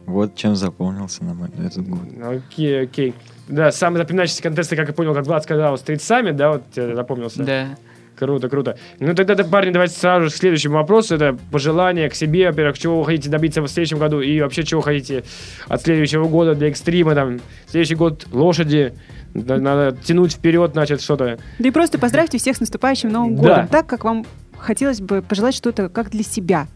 [0.06, 2.00] Вот чем запомнился нам этот год.
[2.24, 3.14] Окей, окей.
[3.48, 6.96] Да, самые запоминающиеся контесты, как я понял, как Влад сказал, Street Summit, да, вот тебе
[6.96, 7.44] запомнился?
[7.44, 7.68] Да.
[8.16, 8.78] Круто, круто.
[9.00, 11.16] Ну тогда, да, парни, давайте сразу же к следующему вопросу.
[11.16, 14.82] Это пожелания к себе, во-первых, чего вы хотите добиться в следующем году и вообще чего
[14.82, 15.24] хотите
[15.68, 17.16] от следующего года для экстрима.
[17.16, 18.94] Там, следующий год лошади,
[19.34, 21.40] да, надо тянуть вперед, значит, что-то.
[21.58, 23.42] Да и просто поздравьте всех с наступающим Новым Да.
[23.42, 23.68] годом.
[23.70, 24.26] Так, как вам
[24.58, 26.68] хотелось бы пожелать что-то как для себя.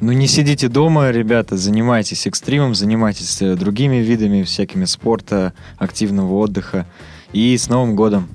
[0.00, 6.86] Ну не сидите дома, ребята, занимайтесь экстримом, занимайтесь э, другими видами, всякими спорта, активного отдыха.
[7.32, 8.28] И с Новым годом!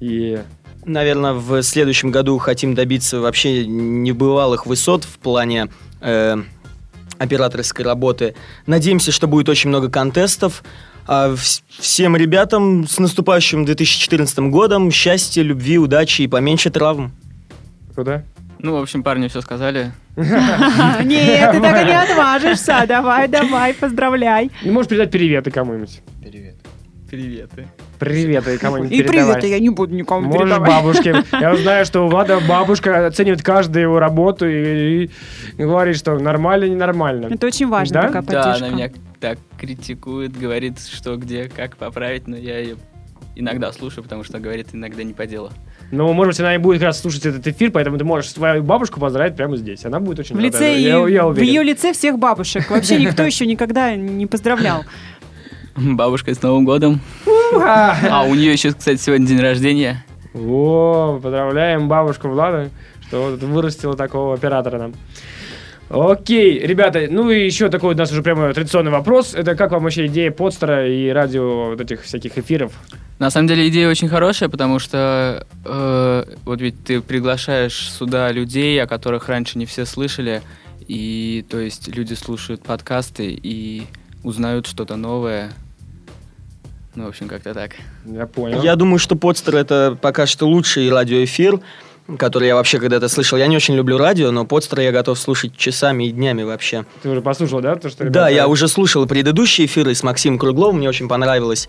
[0.00, 0.38] И
[0.84, 5.68] Наверное, в следующем году хотим добиться вообще небывалых высот в плане
[6.00, 6.36] э,
[7.18, 8.34] операторской работы.
[8.66, 10.64] Надеемся, что будет очень много контестов.
[11.06, 17.12] А вс- всем ребятам с наступающим 2014 годом счастья, любви, удачи и поменьше травм.
[17.94, 18.24] Куда?
[18.60, 19.92] Ну, в общем, парни все сказали.
[20.16, 22.84] Нет, ты так и не отважишься.
[22.88, 24.50] Давай, давай, поздравляй.
[24.64, 26.00] Ну, можешь передать приветы кому-нибудь.
[27.10, 27.66] Приветы.
[27.98, 29.24] Приветы кому-нибудь И передавай.
[29.40, 30.68] приветы я не буду никому Можешь передавать.
[30.70, 31.24] бабушке.
[31.40, 35.10] Я знаю, что у Влада бабушка оценивает каждую его работу и, и
[35.56, 37.28] говорит, что нормально, ненормально.
[37.30, 38.02] Это очень важно, Да?
[38.08, 38.66] такая Да, поддержка.
[38.66, 38.90] она меня
[39.20, 42.76] так критикует, говорит, что где, как поправить, но я ее
[43.36, 45.50] иногда слушаю, потому что говорит иногда не по делу.
[45.90, 48.62] Ну, может быть, она и будет как раз слушать этот эфир, поэтому ты можешь свою
[48.62, 49.84] бабушку поздравить прямо здесь.
[49.86, 50.48] Она будет очень В рада.
[50.48, 51.48] лице и- я, я в уверен.
[51.48, 52.68] ее лице всех бабушек.
[52.70, 54.84] Вообще никто еще никогда не поздравлял.
[55.76, 57.00] Бабушка с Новым годом.
[57.54, 60.04] А у нее еще, кстати, сегодня день рождения.
[60.34, 62.68] О, поздравляем бабушку Влада,
[63.06, 64.92] что вырастила такого оператора нам.
[65.90, 69.34] Окей, ребята, ну и еще такой у нас уже прямо традиционный вопрос.
[69.34, 72.72] Это как вам вообще идея подстера и радио вот этих всяких эфиров?
[73.18, 78.80] На самом деле идея очень хорошая, потому что э, вот ведь ты приглашаешь сюда людей,
[78.82, 80.42] о которых раньше не все слышали,
[80.86, 83.84] и то есть люди слушают подкасты и
[84.22, 85.52] узнают что-то новое.
[86.94, 87.76] Ну, в общем, как-то так.
[88.04, 88.62] Я понял.
[88.62, 91.60] Я думаю, что подстер это пока что лучший радиоэфир,
[92.16, 93.36] который я вообще когда-то слышал.
[93.38, 96.86] Я не очень люблю радио, но подстер я готов слушать часами и днями вообще.
[97.02, 97.76] Ты уже послушал, да?
[97.76, 101.68] То, что Да, ребята- я уже слушал предыдущие эфиры с Максимом Кругловым, мне очень понравилось.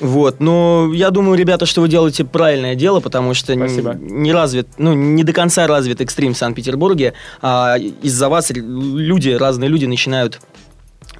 [0.00, 3.94] Вот, но я думаю, ребята, что вы делаете правильное дело, потому что н- Спасибо.
[3.94, 7.12] не развит, ну, не до конца развит экстрим в Санкт-Петербурге,
[7.42, 10.40] а из-за вас люди, разные люди начинают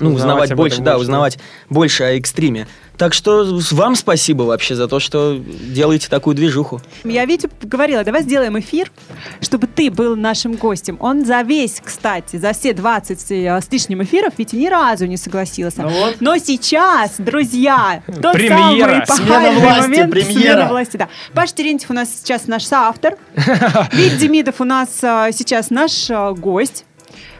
[0.01, 1.39] ну, Узнавать узнавать больше, да, больше, узнавать
[1.71, 2.67] больше о экстриме.
[2.97, 6.81] Так что вам спасибо вообще за то, что делаете такую движуху.
[7.03, 8.93] Я Вите говорила, давай сделаем эфир,
[9.41, 10.97] чтобы ты был нашим гостем.
[11.01, 15.17] Он за весь, кстати, за все 20 э, с лишним эфиров Витя ни разу не
[15.17, 15.83] согласился.
[15.83, 16.17] Ну вот.
[16.21, 19.05] Но сейчас, друзья, тот Премьера.
[19.07, 20.33] самый Смена власти, момент премьера.
[20.33, 20.97] смена власти.
[20.97, 21.09] Да.
[21.35, 23.17] Паш Терентьев у нас сейчас наш соавтор.
[23.93, 26.85] Вит Демидов у нас э, сейчас наш э, гость.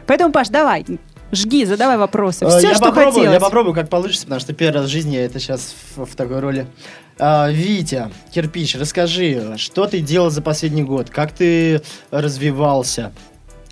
[0.05, 0.85] Поэтому, Паш, давай,
[1.35, 2.45] жги, задавай вопросы.
[2.45, 3.33] Э, Все, я что попробую, хотелось.
[3.33, 6.15] Я попробую, как получится, потому что первый раз в жизни я это сейчас в, в
[6.15, 6.67] такой роли.
[7.17, 11.09] А, Витя, Кирпич, расскажи, что ты делал за последний год?
[11.09, 11.81] Как ты
[12.11, 13.13] развивался?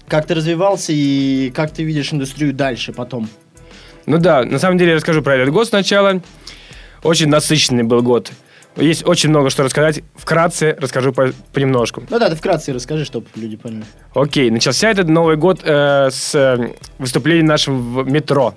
[0.07, 3.29] Как ты развивался и как ты видишь индустрию дальше потом?
[4.05, 6.21] Ну да, на самом деле я расскажу про этот год сначала.
[7.03, 8.31] Очень насыщенный был год.
[8.75, 10.01] Есть очень много что рассказать.
[10.15, 12.03] Вкратце расскажу по- понемножку.
[12.09, 13.83] Ну да, ты вкратце расскажи, чтобы люди поняли.
[14.15, 18.55] Окей, начался этот Новый год э, с э, выступления нашим в метро.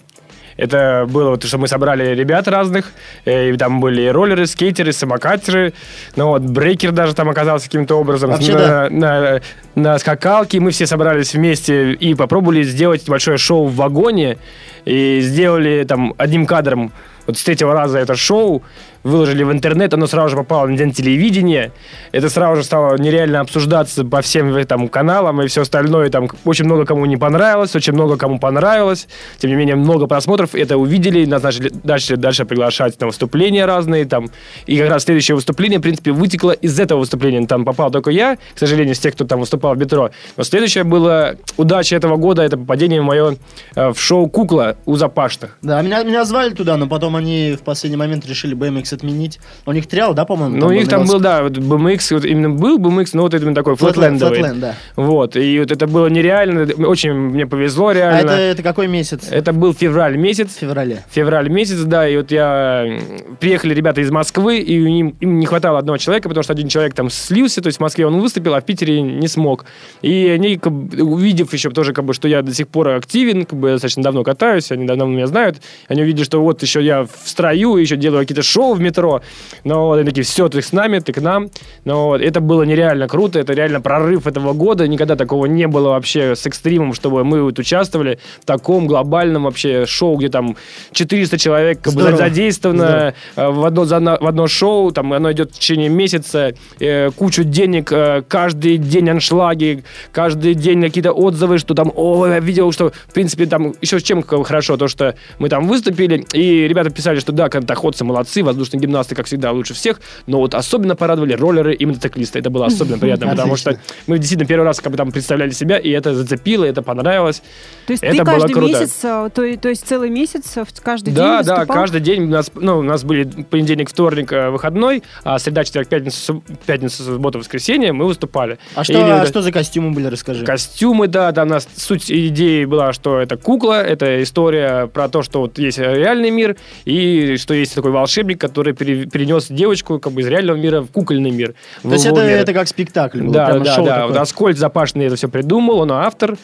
[0.57, 2.93] Это было, вот, что мы собрали ребят разных,
[3.27, 5.75] э, и там были и роллеры, скейтеры, самокатеры,
[6.17, 8.89] ну вот, брейкер даже там оказался каким-то образом Вообще на, да.
[8.91, 9.41] на,
[9.75, 14.39] на скакалке, мы все собрались вместе и попробовали сделать большое шоу в вагоне,
[14.87, 16.93] и сделали там одним кадром
[17.27, 18.63] вот с третьего раза это шоу,
[19.07, 21.73] выложили в интернет, оно сразу же попало на день телевидения,
[22.13, 26.65] это сразу же стало нереально обсуждаться по всем там каналам и все остальное, там очень
[26.65, 29.07] много кому не понравилось, очень много кому понравилось,
[29.39, 34.05] тем не менее много просмотров, это увидели, нас начали дальше, дальше приглашать на выступления разные,
[34.07, 34.31] там,
[34.67, 38.37] и как раз следующее выступление, в принципе, вытекло из этого выступления, там попал только я,
[38.37, 42.43] к сожалению, из тех, кто там выступал в метро, но следующее было удача этого года,
[42.43, 43.37] это попадение мое
[43.77, 45.57] э, в шоу «Кукла» у Запашных.
[45.63, 49.39] Да, меня, меня звали туда, но потом они в последний момент решили BMX отменить.
[49.65, 50.57] У них триал, да, по-моему?
[50.57, 53.55] Ну, у них там был да, вот BMX, вот именно был BMX, но вот это
[53.55, 54.41] такой Flatland, флэтлендовый.
[54.41, 54.75] Flatland, да.
[54.97, 58.31] Вот, и вот это было нереально, очень мне повезло А реально.
[58.31, 59.29] это, это какой месяц?
[59.31, 60.55] Это был февраль месяц.
[60.55, 61.05] В феврале.
[61.11, 62.99] Февраль месяц, да, и вот я...
[63.41, 66.95] Приехали ребята из Москвы, и им, им не хватало одного человека, потому что один человек
[66.95, 69.65] там слился, то есть в Москве он выступил, а в Питере не смог.
[70.03, 73.59] И они, как увидев еще тоже, как бы, что я до сих пор активен, как
[73.59, 77.05] бы, я достаточно давно катаюсь, они давно меня знают, они увидели, что вот еще я
[77.05, 79.21] в строю, еще делаю какие-то шоу в метро,
[79.65, 81.49] но вот они такие, все, ты с нами, ты к нам.
[81.85, 85.91] Но вот это было нереально круто, это реально прорыв этого года, никогда такого не было
[85.91, 90.57] вообще с экстримом, чтобы мы вот участвовали в таком глобальном вообще шоу, где там
[90.93, 95.51] 400 человек как бы задействовано э, в одно, за- в одно шоу, там оно идет
[95.51, 101.75] в течение месяца, э, кучу денег, э, каждый день аншлаги, каждый день какие-то отзывы, что
[101.75, 105.49] там, о, я видел, что, в принципе, там еще с чем хорошо, то, что мы
[105.49, 109.75] там выступили, и ребята писали, что да, кантоходцы молодцы, воздушные воздушные гимнасты, как всегда, лучше
[109.75, 112.39] всех, но вот особенно порадовали роллеры и мотоциклисты.
[112.39, 115.79] Это было особенно приятно, потому что мы действительно первый раз как бы там представляли себя,
[115.79, 117.43] и это зацепило, это понравилось.
[117.87, 118.81] То есть это ты было каждый круто.
[118.81, 121.77] месяц, а, то, то есть целый месяц, а, в- каждый Да, день да, выступал?
[121.77, 125.89] каждый день у нас, ну, у нас были понедельник, вторник, э, выходной, а среда, четверг,
[125.89, 128.59] пятница, пятница, суббота, воскресенье мы выступали.
[128.75, 130.45] А что, а вот что за костюмы были, расскажи.
[130.45, 135.23] Костюмы, да, да, у нас суть идеи была, что это кукла, это история про то,
[135.23, 140.13] что вот есть реальный мир, и что есть такой волшебник, который пере- перенес девочку как
[140.13, 141.55] бы из реального мира в кукольный мир.
[141.83, 142.39] То есть это, мир.
[142.39, 143.75] это как спектакль был, Да, да, да.
[143.77, 144.07] такое.
[144.09, 146.37] Вот Аскольд Запашный это все придумал, он автор.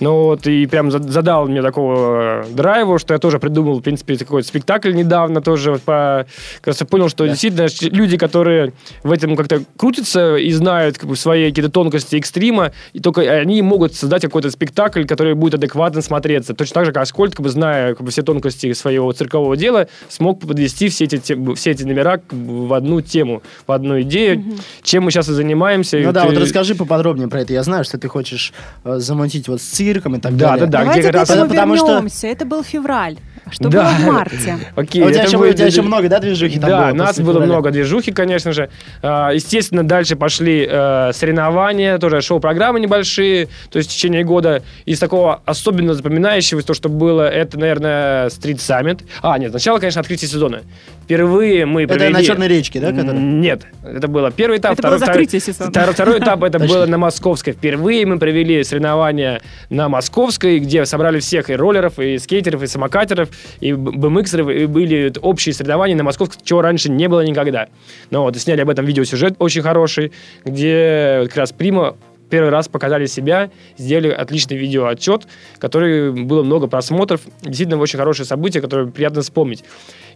[0.00, 4.16] Ну вот, и прям за- задал мне такого драйва, что я тоже придумал, в принципе,
[4.16, 5.72] такой спектакль недавно тоже.
[5.72, 6.26] Вот по...
[6.60, 8.72] Как раз понял, что действительно ч- люди, которые
[9.02, 13.60] в этом как-то крутятся и знают как бы, свои какие-то тонкости экстрима, и только они
[13.62, 16.54] могут создать какой-то спектакль, который будет адекватно смотреться.
[16.54, 19.88] Точно так же, как Аскольд, как бы, зная как бы, все тонкости своего циркового дела,
[20.08, 24.42] смог подвести все эти, тем- все эти номера в одну тему, в одну идею,
[24.82, 25.98] чем мы сейчас и занимаемся.
[25.98, 27.52] Ну И да, ты- вот расскажи поподробнее про это.
[27.52, 28.52] Я знаю, что ты хочешь
[28.84, 30.66] э, замутить вот с цирком и так Да, далее.
[30.66, 32.26] да, да, Давайте где к этому Потому что- вернемся.
[32.28, 33.16] Это был февраль.
[33.50, 33.82] Что Да.
[33.98, 34.56] было в марте?
[34.76, 36.86] Окей, А у тебя это еще- будет- у тебя еще много, да, движухи там Да,
[36.88, 37.46] было нас было февраля?
[37.52, 38.70] много движухи, конечно же.
[39.02, 44.62] А, Естественно, дальше пошли э, соревнования, тоже шоу-программы небольшие, то есть в течение года.
[44.86, 49.02] Из такого особенно запоминающегося, то, что было, это, наверное, Street Summit.
[49.22, 50.62] А, нет, сначала, конечно, открытие сезона.
[51.04, 52.14] Впервые мы Это провели...
[52.14, 53.18] на Черной речке, да, который?
[53.20, 54.72] Нет, это было первый этап.
[54.78, 55.70] Это было второй, закрытие второй- сезона.
[55.70, 57.52] Второй, второй этап это было на Московской.
[57.52, 63.28] Впервые мы провели соревнования на Московской, где собрали всех и роллеров, и скейтеров, и самокатеров,
[63.60, 67.68] и и были общие соревнования на Московской, чего раньше не было никогда.
[68.10, 70.12] Ну вот, и сняли об этом видеосюжет очень хороший,
[70.44, 71.96] где как раз Прима
[72.34, 75.28] первый раз показали себя, сделали отличный видеоотчет,
[75.60, 77.20] который было много просмотров.
[77.42, 79.62] Действительно, очень хорошее событие, которое приятно вспомнить.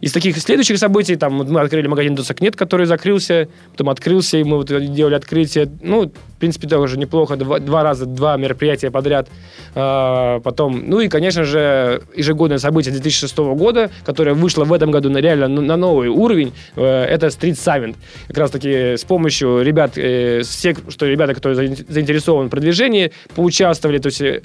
[0.01, 4.43] Из таких следующих событий, там, мы открыли магазин Досок Нет, который закрылся, потом открылся, и
[4.43, 5.69] мы вот делали открытие.
[5.81, 7.37] Ну, в принципе, тоже неплохо.
[7.37, 9.29] Два, два раза, два мероприятия подряд.
[9.75, 15.09] А, потом, ну и, конечно же, ежегодное событие 2006 года, которое вышло в этом году
[15.09, 17.95] на реально ну, на новый уровень, э, это Street Summit.
[18.27, 23.11] Как раз таки с помощью ребят, э, всех, что ребята, которые заин- заинтересованы в продвижении,
[23.35, 23.99] поучаствовали.
[23.99, 24.41] То есть э,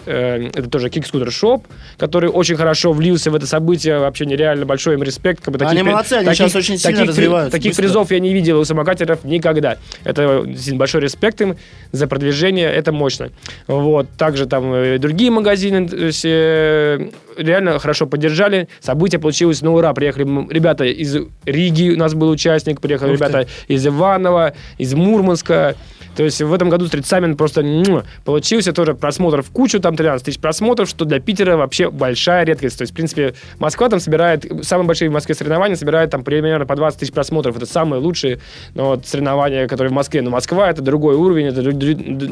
[0.55, 1.62] это тоже Kick Scooter Shop,
[1.97, 3.99] который очень хорошо влился в это событие.
[3.99, 5.43] Вообще нереально большой им респект.
[5.45, 7.83] Как бы, Они при- молодцы, они сейчас очень сильно таких при- развиваются, Таких быстро.
[7.83, 9.79] призов я не видел у самокатеров никогда.
[10.05, 11.57] Это большой респект им
[11.93, 13.31] за продвижение, это мощно.
[13.67, 14.09] Вот.
[14.19, 17.09] Также там э, другие магазины есть, э,
[17.39, 18.69] реально хорошо поддержали.
[18.81, 19.93] Событие получилось на ура.
[19.95, 23.25] Приехали ребята из Риги, у нас был участник, приехали Ух ты.
[23.25, 25.75] ребята из Иванова, из Мурманска.
[26.17, 30.39] То есть в этом году стритсамент просто м, получился тоже просмотров кучу, там 13 тысяч
[30.39, 32.79] просмотров, что для Питера вообще большая редкость.
[32.79, 36.67] То есть, в принципе, Москва там собирает, самые большие в Москве соревнования собирают там примерно
[36.67, 37.57] по 20 тысяч просмотров.
[37.57, 38.41] Это самые лучшие
[38.75, 40.23] ну, вот, соревнования, которые в Москве.
[40.23, 41.63] Но Москва это другой уровень, это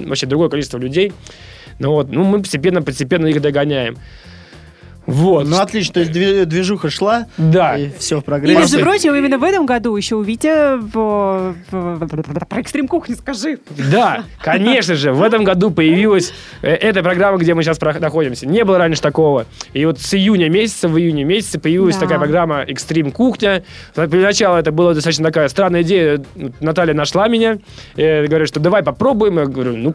[0.09, 1.13] вообще другое количество людей.
[1.79, 3.97] Ну вот, ну мы постепенно, постепенно их догоняем.
[5.07, 5.49] Вот.
[5.49, 6.13] Ну, отлично, то есть
[6.49, 7.77] движуха шла, Да.
[7.77, 8.61] и все в И, прогрессе.
[8.61, 13.59] между прочим, именно в этом году еще увидите в- в- про экстрим кухню скажи.
[13.91, 16.33] Да, конечно же, в этом году появилась
[16.63, 18.47] э, эта программа, где мы сейчас про- находимся.
[18.47, 19.47] Не было раньше такого.
[19.73, 22.03] И вот с июня месяца, в июне месяце появилась Да.
[22.03, 23.65] такая программа «Экстрим Кухня».
[23.95, 26.23] Поначалу это была достаточно такая странная идея.
[26.61, 27.59] Наталья нашла меня,
[27.97, 29.39] э, говорит, что давай попробуем.
[29.39, 29.95] Я говорю, ну,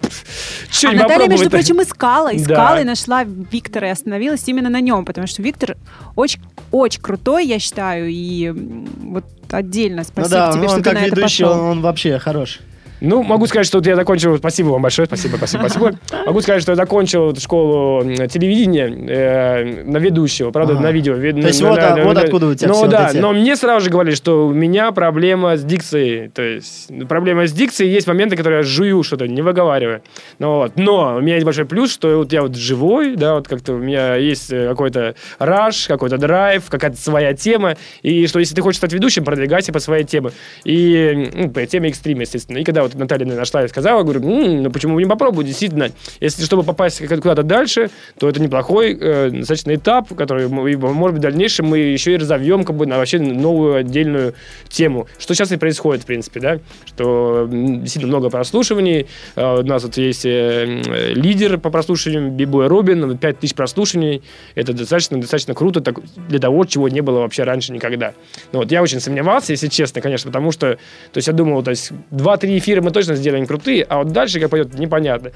[0.69, 2.81] что А не Наталья, между прочим, искала, искала Да.
[2.81, 5.77] и нашла Виктора и остановилась именно на нем, потому что Виктор
[6.15, 6.39] очень,
[6.71, 10.89] очень крутой, я считаю, и вот отдельно Ну спасибо да, тебе, ну, что он ты
[10.89, 11.51] как на это ведущий, пошел.
[11.51, 12.59] он, он вообще хорош.
[13.01, 14.37] Ну, могу сказать, что вот я закончил...
[14.37, 15.91] Спасибо вам большое, спасибо, спасибо, спасибо.
[16.25, 20.83] Могу сказать, что я закончил школу телевидения э, на ведущего, правда, Ага.
[20.83, 21.13] на видео.
[21.13, 23.09] Ви- То есть на- вот, на- а- на- вот на- откуда у тебя Ну да,
[23.11, 26.29] эти- но мне сразу же говорили, что у меня проблема с дикцией.
[26.29, 30.01] То есть проблема с дикцией, есть моменты, которые я жую что-то, не выговариваю.
[30.39, 30.73] Ну, вот.
[30.75, 33.77] Но у меня есть большой плюс, что вот я вот живой, да, вот как-то у
[33.77, 38.77] меня есть э, какой-то раш, какой-то драйв, какая-то своя тема, и что если ты хочешь
[38.77, 40.31] стать ведущим, продвигайся по своей теме.
[40.63, 42.57] И ну, по теме экстрима, естественно.
[42.57, 45.89] И когда вот Наталья нашла и сказала, говорю, «М, ну почему бы не попробовать, действительно.
[46.19, 51.19] Если чтобы попасть куда-то дальше, то это неплохой э, достаточно этап, который, может быть, в
[51.19, 54.33] дальнейшем мы еще и разовьем как бы на вообще новую отдельную
[54.69, 55.07] тему.
[55.17, 59.07] Что сейчас и происходит, в принципе, да, что действительно много прослушиваний.
[59.35, 64.21] Э, У нас вот есть э, лидер по прослушиваниям, Бибой Робин, 5000 прослушиваний.
[64.55, 68.13] Это достаточно, достаточно круто так, для того, чего не было вообще раньше никогда.
[68.51, 70.75] Ну, вот я очень сомневался, если честно, конечно, потому что,
[71.11, 74.39] то есть я думал, то есть 2-3 эфира мы точно сделаем крутые, а вот дальше
[74.39, 75.31] как пойдет, непонятно.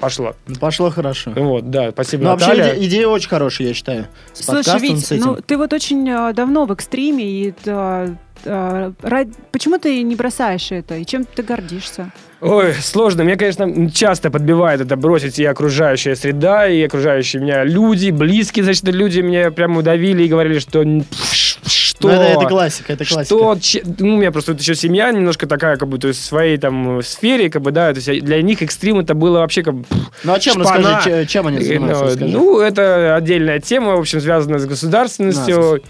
[0.00, 0.34] Пошло.
[0.48, 1.32] Ну, Пошло хорошо.
[1.36, 2.74] Вот, да, спасибо, Ну, вообще Наталья.
[2.74, 4.06] иде- идея очень хорошая, я считаю.
[4.32, 5.24] С Слушай, подкастом, Вить, с этим.
[5.24, 8.08] ну ты вот очень э, давно в экстриме, и да,
[8.44, 10.96] э, ра- почему ты не бросаешь это?
[10.96, 12.10] И чем ты гордишься?
[12.44, 13.24] Ой, сложно.
[13.24, 18.84] Мне, конечно, часто подбивает это бросить и окружающая среда, и окружающие меня люди, близкие, значит,
[18.84, 20.84] люди меня прямо удавили и говорили, что
[21.66, 22.08] что...
[22.08, 23.24] Ну, это, это классика, это классика.
[23.24, 26.20] Что, че- ну, у меня просто вот еще семья немножко такая, как бы, то есть
[26.20, 29.62] в своей там сфере, как бы, да, то есть для них экстрим это было вообще
[29.62, 29.74] как
[30.24, 30.96] Ну, а чем, шпана.
[30.96, 32.32] расскажи, че- чем они Э, занимаются, ну, расскажи.
[32.32, 35.80] Ну, это отдельная тема, в общем, связанная с государственностью.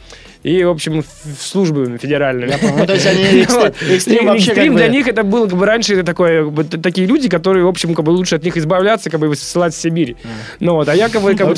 [0.44, 1.02] И, в общем,
[1.40, 2.52] службы федеральными.
[2.78, 6.04] Ну, то есть они экстрим вообще экстрим для них это было как бы раньше это
[6.04, 6.50] такое,
[6.82, 9.80] такие люди, которые, в общем, как бы лучше от них избавляться, как бы ссылать в
[9.80, 10.16] Сибирь.
[10.60, 11.48] Ну вот, а я как бы, как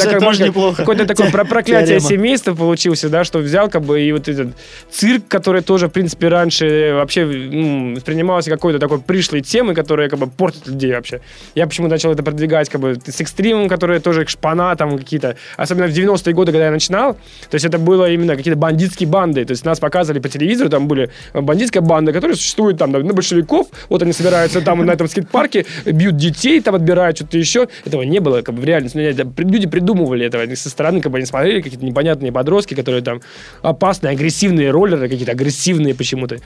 [0.55, 4.55] Ну, какое-то такое проклятие семейства получился, да, что взял как бы и вот этот
[4.91, 10.21] цирк, который тоже, в принципе, раньше вообще ну, воспринимался какой-то такой пришлой темой, которая как
[10.21, 11.21] бы портит людей вообще.
[11.57, 15.89] Я почему начал это продвигать как бы с экстримом, которые тоже шпана там какие-то, особенно
[15.89, 19.53] в 90-е годы, когда я начинал, то есть это было именно какие-то бандитские банды, то
[19.53, 24.03] есть нас показывали по телевизору, там были бандитская банда, которая существует там на большевиков, вот
[24.03, 27.69] они собираются там на этом скейт-парке, бьют детей, там отбирают что-то еще.
[27.87, 28.99] Этого не было как бы в реальности.
[28.99, 30.55] Ну, Люди придумывали этого.
[30.55, 33.21] Со стороны как бы они смотрели какие-то непонятные подростки, которые там
[33.63, 36.37] опасные, агрессивные роллеры, какие-то агрессивные почему-то.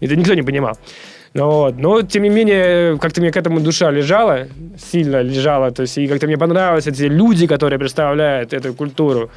[0.00, 0.76] Это никто не понимал.
[1.34, 1.78] Ну, вот.
[1.78, 4.48] Но, тем не менее, как-то мне к этому душа лежала,
[4.90, 5.70] сильно лежала.
[5.70, 9.30] То есть, и как-то мне понравились эти люди, которые представляют эту культуру.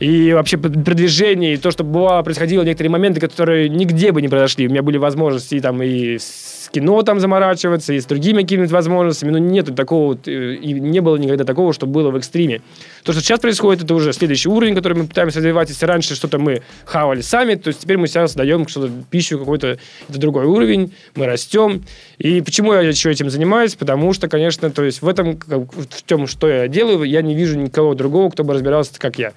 [0.00, 4.68] И вообще продвижение, и то, что бывало, происходило некоторые моменты, которые нигде бы не произошли.
[4.68, 9.30] У меня были возможности там и с кино там заморачиваться, и с другими какими-то возможностями,
[9.30, 12.60] но нету такого, э, и не было никогда такого, что было в экстриме.
[13.02, 15.70] То, что сейчас происходит, это уже следующий уровень, который мы пытаемся развивать.
[15.70, 19.78] Если раньше что-то мы хавали сами, то теперь мы сейчас даем что-то, пищу какой-то,
[20.08, 21.84] это другой уровень, мы растем.
[22.18, 23.74] И почему я еще этим занимаюсь?
[23.74, 27.58] Потому что, конечно, то есть в этом, в том, что я делаю, я не вижу
[27.58, 29.32] никого другого, кто бы разбирался, как я.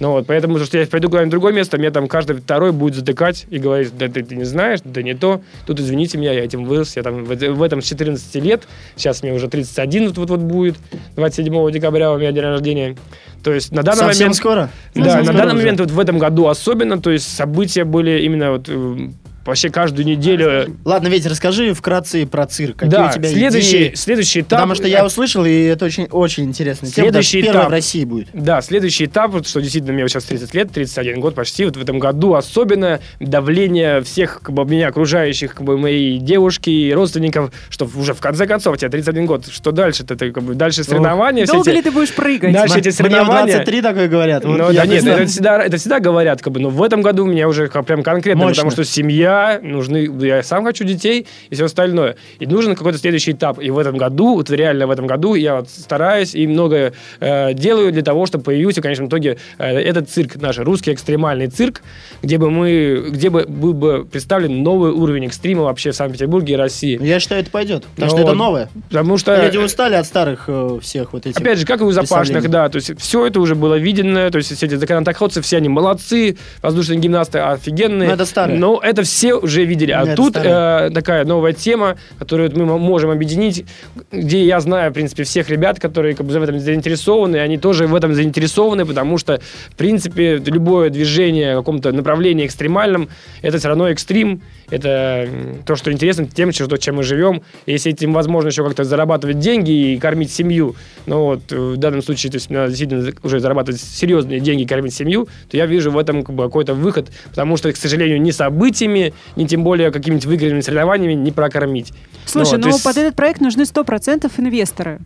[0.00, 2.94] Ну вот, поэтому, что я пойду куда-нибудь в другое место, мне там каждый второй будет
[2.94, 5.40] затыкать и говорить, да ты, ты не знаешь, да не то.
[5.66, 9.22] Тут, извините меня, я этим вырос, я там в, в этом с 14 лет, сейчас
[9.22, 10.76] мне уже 31 вот-вот будет,
[11.16, 12.96] 27 декабря у меня день рождения.
[13.42, 14.36] То есть на данный Совсем момент...
[14.36, 14.70] скоро?
[14.94, 15.62] Да, Совсем на скоро данный уже.
[15.62, 19.08] момент вот в этом году особенно, то есть события были именно вот э,
[19.48, 20.76] вообще каждую неделю.
[20.84, 22.76] Ладно, Ведь, расскажи вкратце про цирк.
[22.76, 23.92] Какие да, у тебя следующий, идеи?
[23.94, 24.58] следующий этап...
[24.60, 26.86] Потому что я услышал, и это очень, очень интересно.
[26.88, 27.68] Следующий этап.
[27.68, 28.28] в России будет.
[28.32, 31.82] Да, следующий этап, вот, что действительно мне сейчас 30 лет, 31 год почти, вот в
[31.82, 37.50] этом году особенно давление всех как бы, меня окружающих, как бы моей девушки и родственников,
[37.70, 40.02] что уже в конце концов, у тебя 31 год, что дальше?
[40.04, 41.44] Это как бы дальше соревнования.
[41.44, 42.52] все Долго эти- ли ты будешь прыгать?
[42.52, 43.54] Дальше М- эти Мне соревнования.
[43.56, 44.44] 23 такое говорят.
[44.44, 47.02] Вот Ну я да нет, это всегда, это всегда говорят, как бы, но в этом
[47.02, 48.64] году мне уже как прям конкретно, Мощно.
[48.64, 52.16] потому что семья, нужны, я сам хочу детей и все остальное.
[52.38, 53.60] И нужен какой-то следующий этап.
[53.60, 57.54] И в этом году, вот реально в этом году я вот стараюсь и многое э,
[57.54, 61.82] делаю для того, чтобы появился в конечном итоге э, этот цирк, наш русский экстремальный цирк,
[62.22, 66.56] где бы мы, где бы был бы представлен новый уровень экстрима вообще в Санкт-Петербурге и
[66.56, 66.98] России.
[67.02, 67.84] Я считаю, это пойдет.
[67.94, 68.68] Потому Ну что это новое.
[68.88, 71.40] Потому что Люди устали от старых э, всех вот этих.
[71.40, 74.38] Опять же, как и у запашных, да, то есть все это уже было видено, то
[74.38, 78.08] есть все эти законотоходцы, все они молодцы, воздушные гимнасты офигенные.
[78.08, 78.56] Ну, это старое.
[78.56, 79.92] Но это все уже видели.
[79.92, 83.64] А это тут э, такая новая тема, которую мы можем объединить,
[84.10, 87.86] где я знаю, в принципе, всех ребят, которые как бы в этом заинтересованы, они тоже
[87.86, 93.08] в этом заинтересованы, потому что, в принципе, любое движение в каком-то направлении экстремальном,
[93.42, 95.28] это все равно экстрим, это
[95.64, 97.42] то, что интересно тем, что, чем мы живем.
[97.66, 102.02] Если этим возможно еще как-то зарабатывать деньги и кормить семью, ну вот э, в данном
[102.02, 105.90] случае, то есть надо действительно уже зарабатывать серьезные деньги и кормить семью, то я вижу
[105.90, 109.90] в этом как бы, какой-то выход, потому что, к сожалению, ни событиями, ни тем более
[109.90, 111.92] какими-нибудь выигранными соревнованиями не прокормить.
[112.26, 115.00] Слушай, то ну есть под этот проект нужны 100% инвесторы.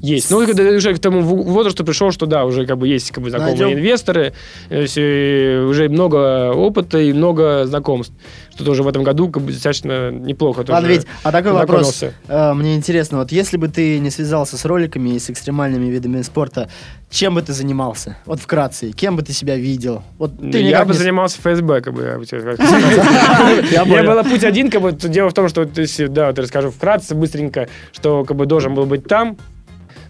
[0.00, 0.30] Есть.
[0.30, 3.30] Ну, когда уже к тому возрасту пришел, что да, уже как бы есть как бы
[3.30, 3.78] знакомые Найдем.
[3.78, 4.32] инвесторы,
[4.68, 8.14] то есть, э, уже много опыта и много знакомств,
[8.54, 10.64] что тоже в этом году как бы достаточно неплохо.
[10.68, 12.02] Ладно, ведь, а такой вопрос.
[12.02, 16.22] э, мне интересно, вот если бы ты не связался с роликами и с экстремальными видами
[16.22, 16.70] спорта,
[17.10, 18.16] чем бы ты занимался?
[18.24, 20.02] Вот вкратце, кем бы ты себя видел?
[20.16, 22.02] Вот ты я бы не занимался ФСБ, как бы.
[22.02, 22.40] я бы тебе
[23.70, 25.68] Я был путь один, как бы, дело в том, что,
[26.08, 29.36] да, вот расскажу вкратце, быстренько, что как бы должен был быть там,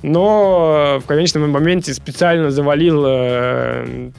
[0.03, 4.11] но э, в конечном моменте специально завалил э,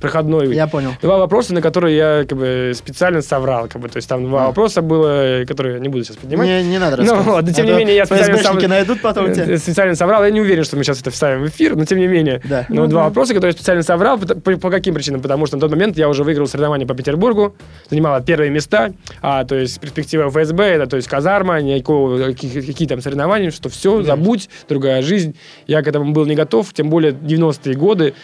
[0.00, 0.90] проходной Я понял.
[1.02, 4.46] Два вопроса, на которые я как бы специально соврал, как бы, то есть там два
[4.48, 6.46] вопроса было, которые я не буду сейчас поднимать.
[6.46, 7.26] Не, не надо Ну, рассказывать.
[7.26, 9.44] вот, но тем А не менее, я специально сам- найдут потом тебя.
[9.44, 10.24] э, специально соврал.
[10.24, 12.40] Я не уверен, что мы сейчас это вставим в эфир, но тем не менее.
[12.44, 12.66] Да.
[12.68, 14.18] Но два вопроса, которые я специально соврал.
[14.18, 15.20] По, по- по каким причинам?
[15.20, 17.54] Потому что на тот момент я уже выиграл соревнования по Петербургу,
[17.90, 22.88] занимал первые места, а то есть перспектива ФСБ, это то есть казарма, никакого, какие, какие
[22.88, 25.36] там соревнования, что все, забудь, другая жизнь.
[25.66, 28.14] Я к этому был не готов, тем более 90-е годы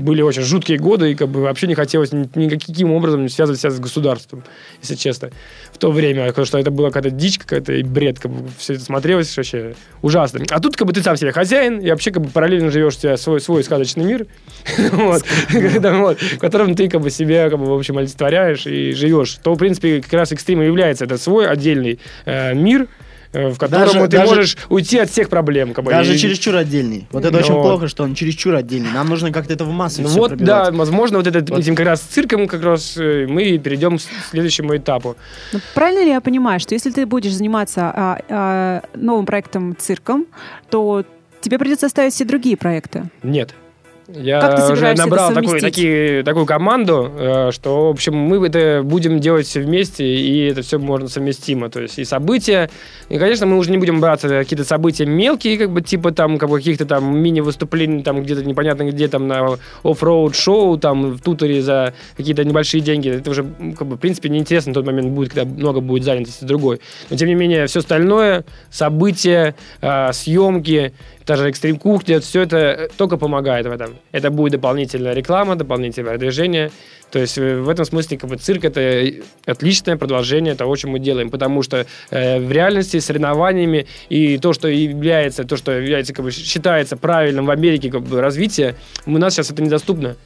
[0.00, 3.70] были очень жуткие годы, и как бы вообще не хотелось ни- никаким образом связывать себя
[3.70, 4.42] с государством,
[4.82, 5.30] если честно.
[5.72, 8.74] В то время, потому что это была какая-то дичь какая-то и бред, как бы все
[8.74, 10.44] это смотрелось вообще ужасно.
[10.50, 13.00] А тут как бы ты сам себе хозяин, и вообще как бы параллельно живешь у
[13.00, 14.26] тебя свой, свой сказочный мир,
[14.76, 19.38] в котором ты как бы себя, как бы, в общем, олицетворяешь и живешь.
[19.42, 21.04] То, в принципе, как раз экстрим и является.
[21.04, 22.88] Это свой отдельный э, мир,
[23.32, 25.72] в котором Даже- ты даже- можешь уйти от всех проблем.
[25.72, 27.06] Как бы, Даже и- чересчур отдельный.
[27.12, 27.62] Вот это Ну очень вот.
[27.62, 28.90] плохо, что он чересчур отдельный.
[28.92, 30.46] Нам нужно как-то это в массу Ну вот, пробивать.
[30.46, 34.76] да, возможно, вот этот, этим как раз цирком как раз э, мы перейдем к следующему
[34.76, 35.16] этапу.
[35.52, 40.26] Ну, правильно ли я понимаю, что если ты будешь заниматься а, а, новым проектом цирком,
[40.68, 41.04] то
[41.40, 43.04] тебе придется оставить все другие проекты?
[43.22, 43.54] Нет.
[44.14, 49.46] Я уже набрал такую, такие, такую команду, э, что, в общем, мы это будем делать
[49.46, 51.70] все вместе, и это все можно совместимо.
[51.70, 52.70] То есть и события,
[53.08, 56.38] и, конечно, мы уже не будем браться за какие-то события мелкие, как бы, типа там
[56.38, 61.20] как бы, каких-то там мини-выступлений, там где-то непонятно где, там на оффроуд шоу, там в
[61.20, 63.10] туторе за какие-то небольшие деньги.
[63.10, 63.44] Это уже,
[63.76, 66.80] как бы, в принципе, неинтересно на тот момент будет, когда много будет занятости другой.
[67.10, 70.92] Но, тем не менее, все остальное, события, э, съемки,
[71.30, 73.90] та же экстрим кухня, все это э, только помогает в этом.
[74.10, 76.72] Это будет дополнительная реклама, дополнительное продвижение.
[77.12, 79.04] То есть э, в этом смысле как бы, цирк это
[79.46, 84.66] отличное продолжение того, что мы делаем, потому что э, в реальности соревнованиями и то, что
[84.66, 88.74] является, то, что является, как бы, считается правильным в Америке как бы, развитие,
[89.06, 90.16] у нас сейчас это недоступно.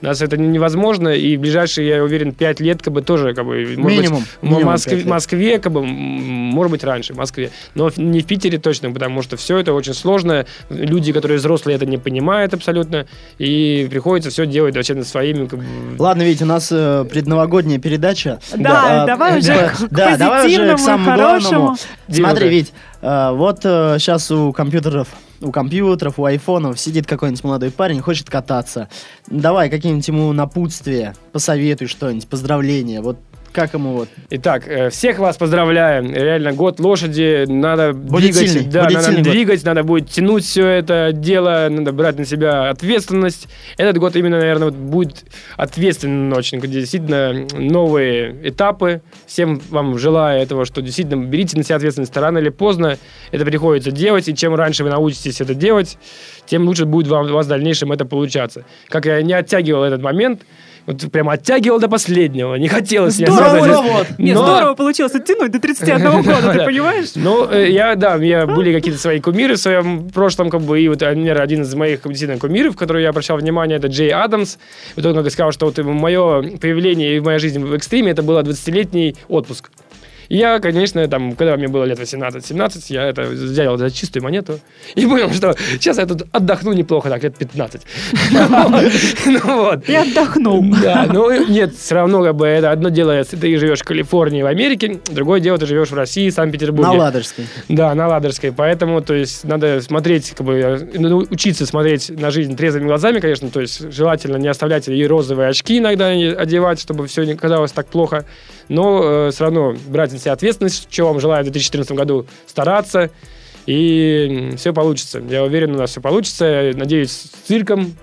[0.00, 3.44] У нас это невозможно, и в ближайшие, я уверен, пять лет как бы тоже, как
[3.44, 4.20] бы, может Минимум.
[4.20, 5.04] быть, в Минимум Москве.
[5.04, 9.36] Москве, как бы, может быть, раньше, в Москве, но не в Питере точно, потому что
[9.36, 13.06] все это очень сложно, люди, которые взрослые, это не понимают абсолютно,
[13.38, 15.64] и приходится все делать вообще своими, как бы,
[15.98, 18.38] Ладно, ведь у нас э, предновогодняя передача.
[18.56, 21.50] Да, А, давай уже да, к да, давай уже к самому хорошему.
[21.50, 21.76] главному.
[22.10, 22.72] Смотри, ведь
[23.02, 25.08] э, вот сейчас у компьютеров,
[25.40, 28.88] у компьютеров, у айфонов сидит какой-нибудь молодой парень, хочет кататься.
[29.26, 33.00] Давай какие-нибудь ему напутствия, посоветуй что-нибудь, поздравления.
[33.00, 33.18] Вот
[33.52, 34.08] как ему вот.
[34.30, 36.12] Итак, э, всех вас поздравляем.
[36.12, 37.44] Реально, год лошади.
[37.48, 39.32] Надо Будет двигать, сильный, да, будет надо сильный год.
[39.32, 43.48] двигать, надо будет тянуть все это дело, надо брать на себя ответственность.
[43.76, 45.24] Этот год именно, наверное, вот будет
[45.56, 49.02] ответственным очень, где действительно новые этапы.
[49.26, 52.16] Всем вам желаю этого, что действительно берите на себя ответственность.
[52.16, 52.98] Рано или поздно
[53.32, 55.98] это приходится делать, и чем раньше вы научитесь это делать,
[56.46, 58.64] тем лучше будет вам, у вас в дальнейшем это получаться.
[58.88, 60.42] Как я не оттягивал этот момент,
[60.88, 63.16] вот прямо оттягивал до последнего, не хотелось.
[63.16, 64.18] Здорово, сказать.
[64.18, 67.10] Не, Но- здорово получилось оттянуть до 31 года, ты понимаешь?
[67.14, 70.80] Ну, э, я, да, у меня были какие-то свои кумиры в своем прошлом, как бы,
[70.80, 74.56] и вот, например, один из моих действительно кумиров, который я обращал внимание, это Джей Адамс.
[74.96, 78.42] Вот он как сказал, что вот мое появление и моя жизнь в экстриме, это было
[78.42, 79.70] 20-летний отпуск.
[80.28, 84.60] И я, конечно, там, когда мне было лет 18-17, я это взял за чистую монету
[84.94, 87.82] и понял, что сейчас я тут отдохну неплохо, так, лет 15.
[89.26, 89.72] Ну.
[89.86, 90.64] И отдохнул.
[90.82, 94.42] Да, ну нет, все равно как бы это одно дело, если ты живешь в Калифорнии,
[94.42, 96.92] в Америке, другое дело, ты живешь в России, Санкт-Петербурге.
[96.92, 97.46] На Ладожской.
[97.68, 98.52] Да, на Ладожской.
[98.52, 103.50] Поэтому, то есть, надо смотреть, как бы, учиться смотреть на жизнь трезвыми глазами, конечно.
[103.50, 107.86] То есть, желательно не оставлять и розовые очки иногда одевать, чтобы все не казалось так
[107.86, 108.24] плохо.
[108.68, 113.10] Но все равно брать на себя ответственность, чего вам желаю в 2014 году, стараться.
[113.66, 115.22] И все получится.
[115.28, 116.72] Я уверен, у нас все получится.
[116.74, 117.94] Надеюсь, с цирком,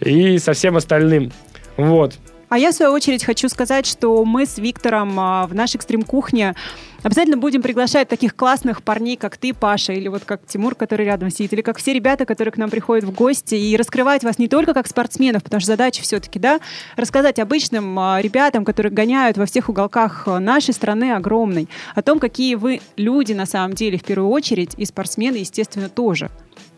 [0.00, 1.32] и со всем остальным.
[1.76, 2.14] Вот.
[2.48, 6.54] А я, в свою очередь, хочу сказать, что мы с Виктором а, в нашей экстрим-кухне
[7.02, 11.30] обязательно будем приглашать таких классных парней, как ты, Паша, или вот как Тимур, который рядом
[11.30, 14.46] сидит, или как все ребята, которые к нам приходят в гости, и раскрывать вас не
[14.46, 16.60] только как спортсменов, потому что задача все-таки, да,
[16.96, 22.20] рассказать обычным а, ребятам, которые гоняют во всех уголках а, нашей страны огромной, о том,
[22.20, 26.30] какие вы люди на самом деле в первую очередь, и спортсмены, естественно, тоже.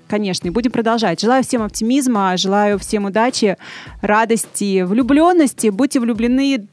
[0.09, 1.20] Конечно, и будем продолжать.
[1.20, 3.56] Желаю всем оптимизма, желаю всем удачи,
[4.00, 5.68] радости, влюбленности.
[5.68, 6.66] Будьте влюблены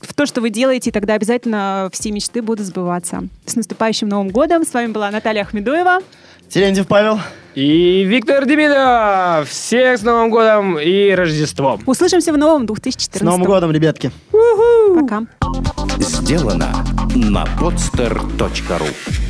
[0.00, 3.28] в то, что вы делаете, и тогда обязательно все мечты будут сбываться.
[3.46, 4.64] С наступающим Новым годом!
[4.64, 6.00] С вами была Наталья Ахмедуева.
[6.48, 7.20] Терентьев Павел.
[7.54, 9.48] И Виктор Демидов!
[9.48, 11.80] Всех с Новым годом и Рождеством!
[11.86, 13.20] Услышимся в новом 2014.
[13.20, 14.10] С Новым годом, ребятки.
[14.94, 15.24] Пока.
[15.98, 16.84] Сделано
[17.14, 19.29] на podster.ru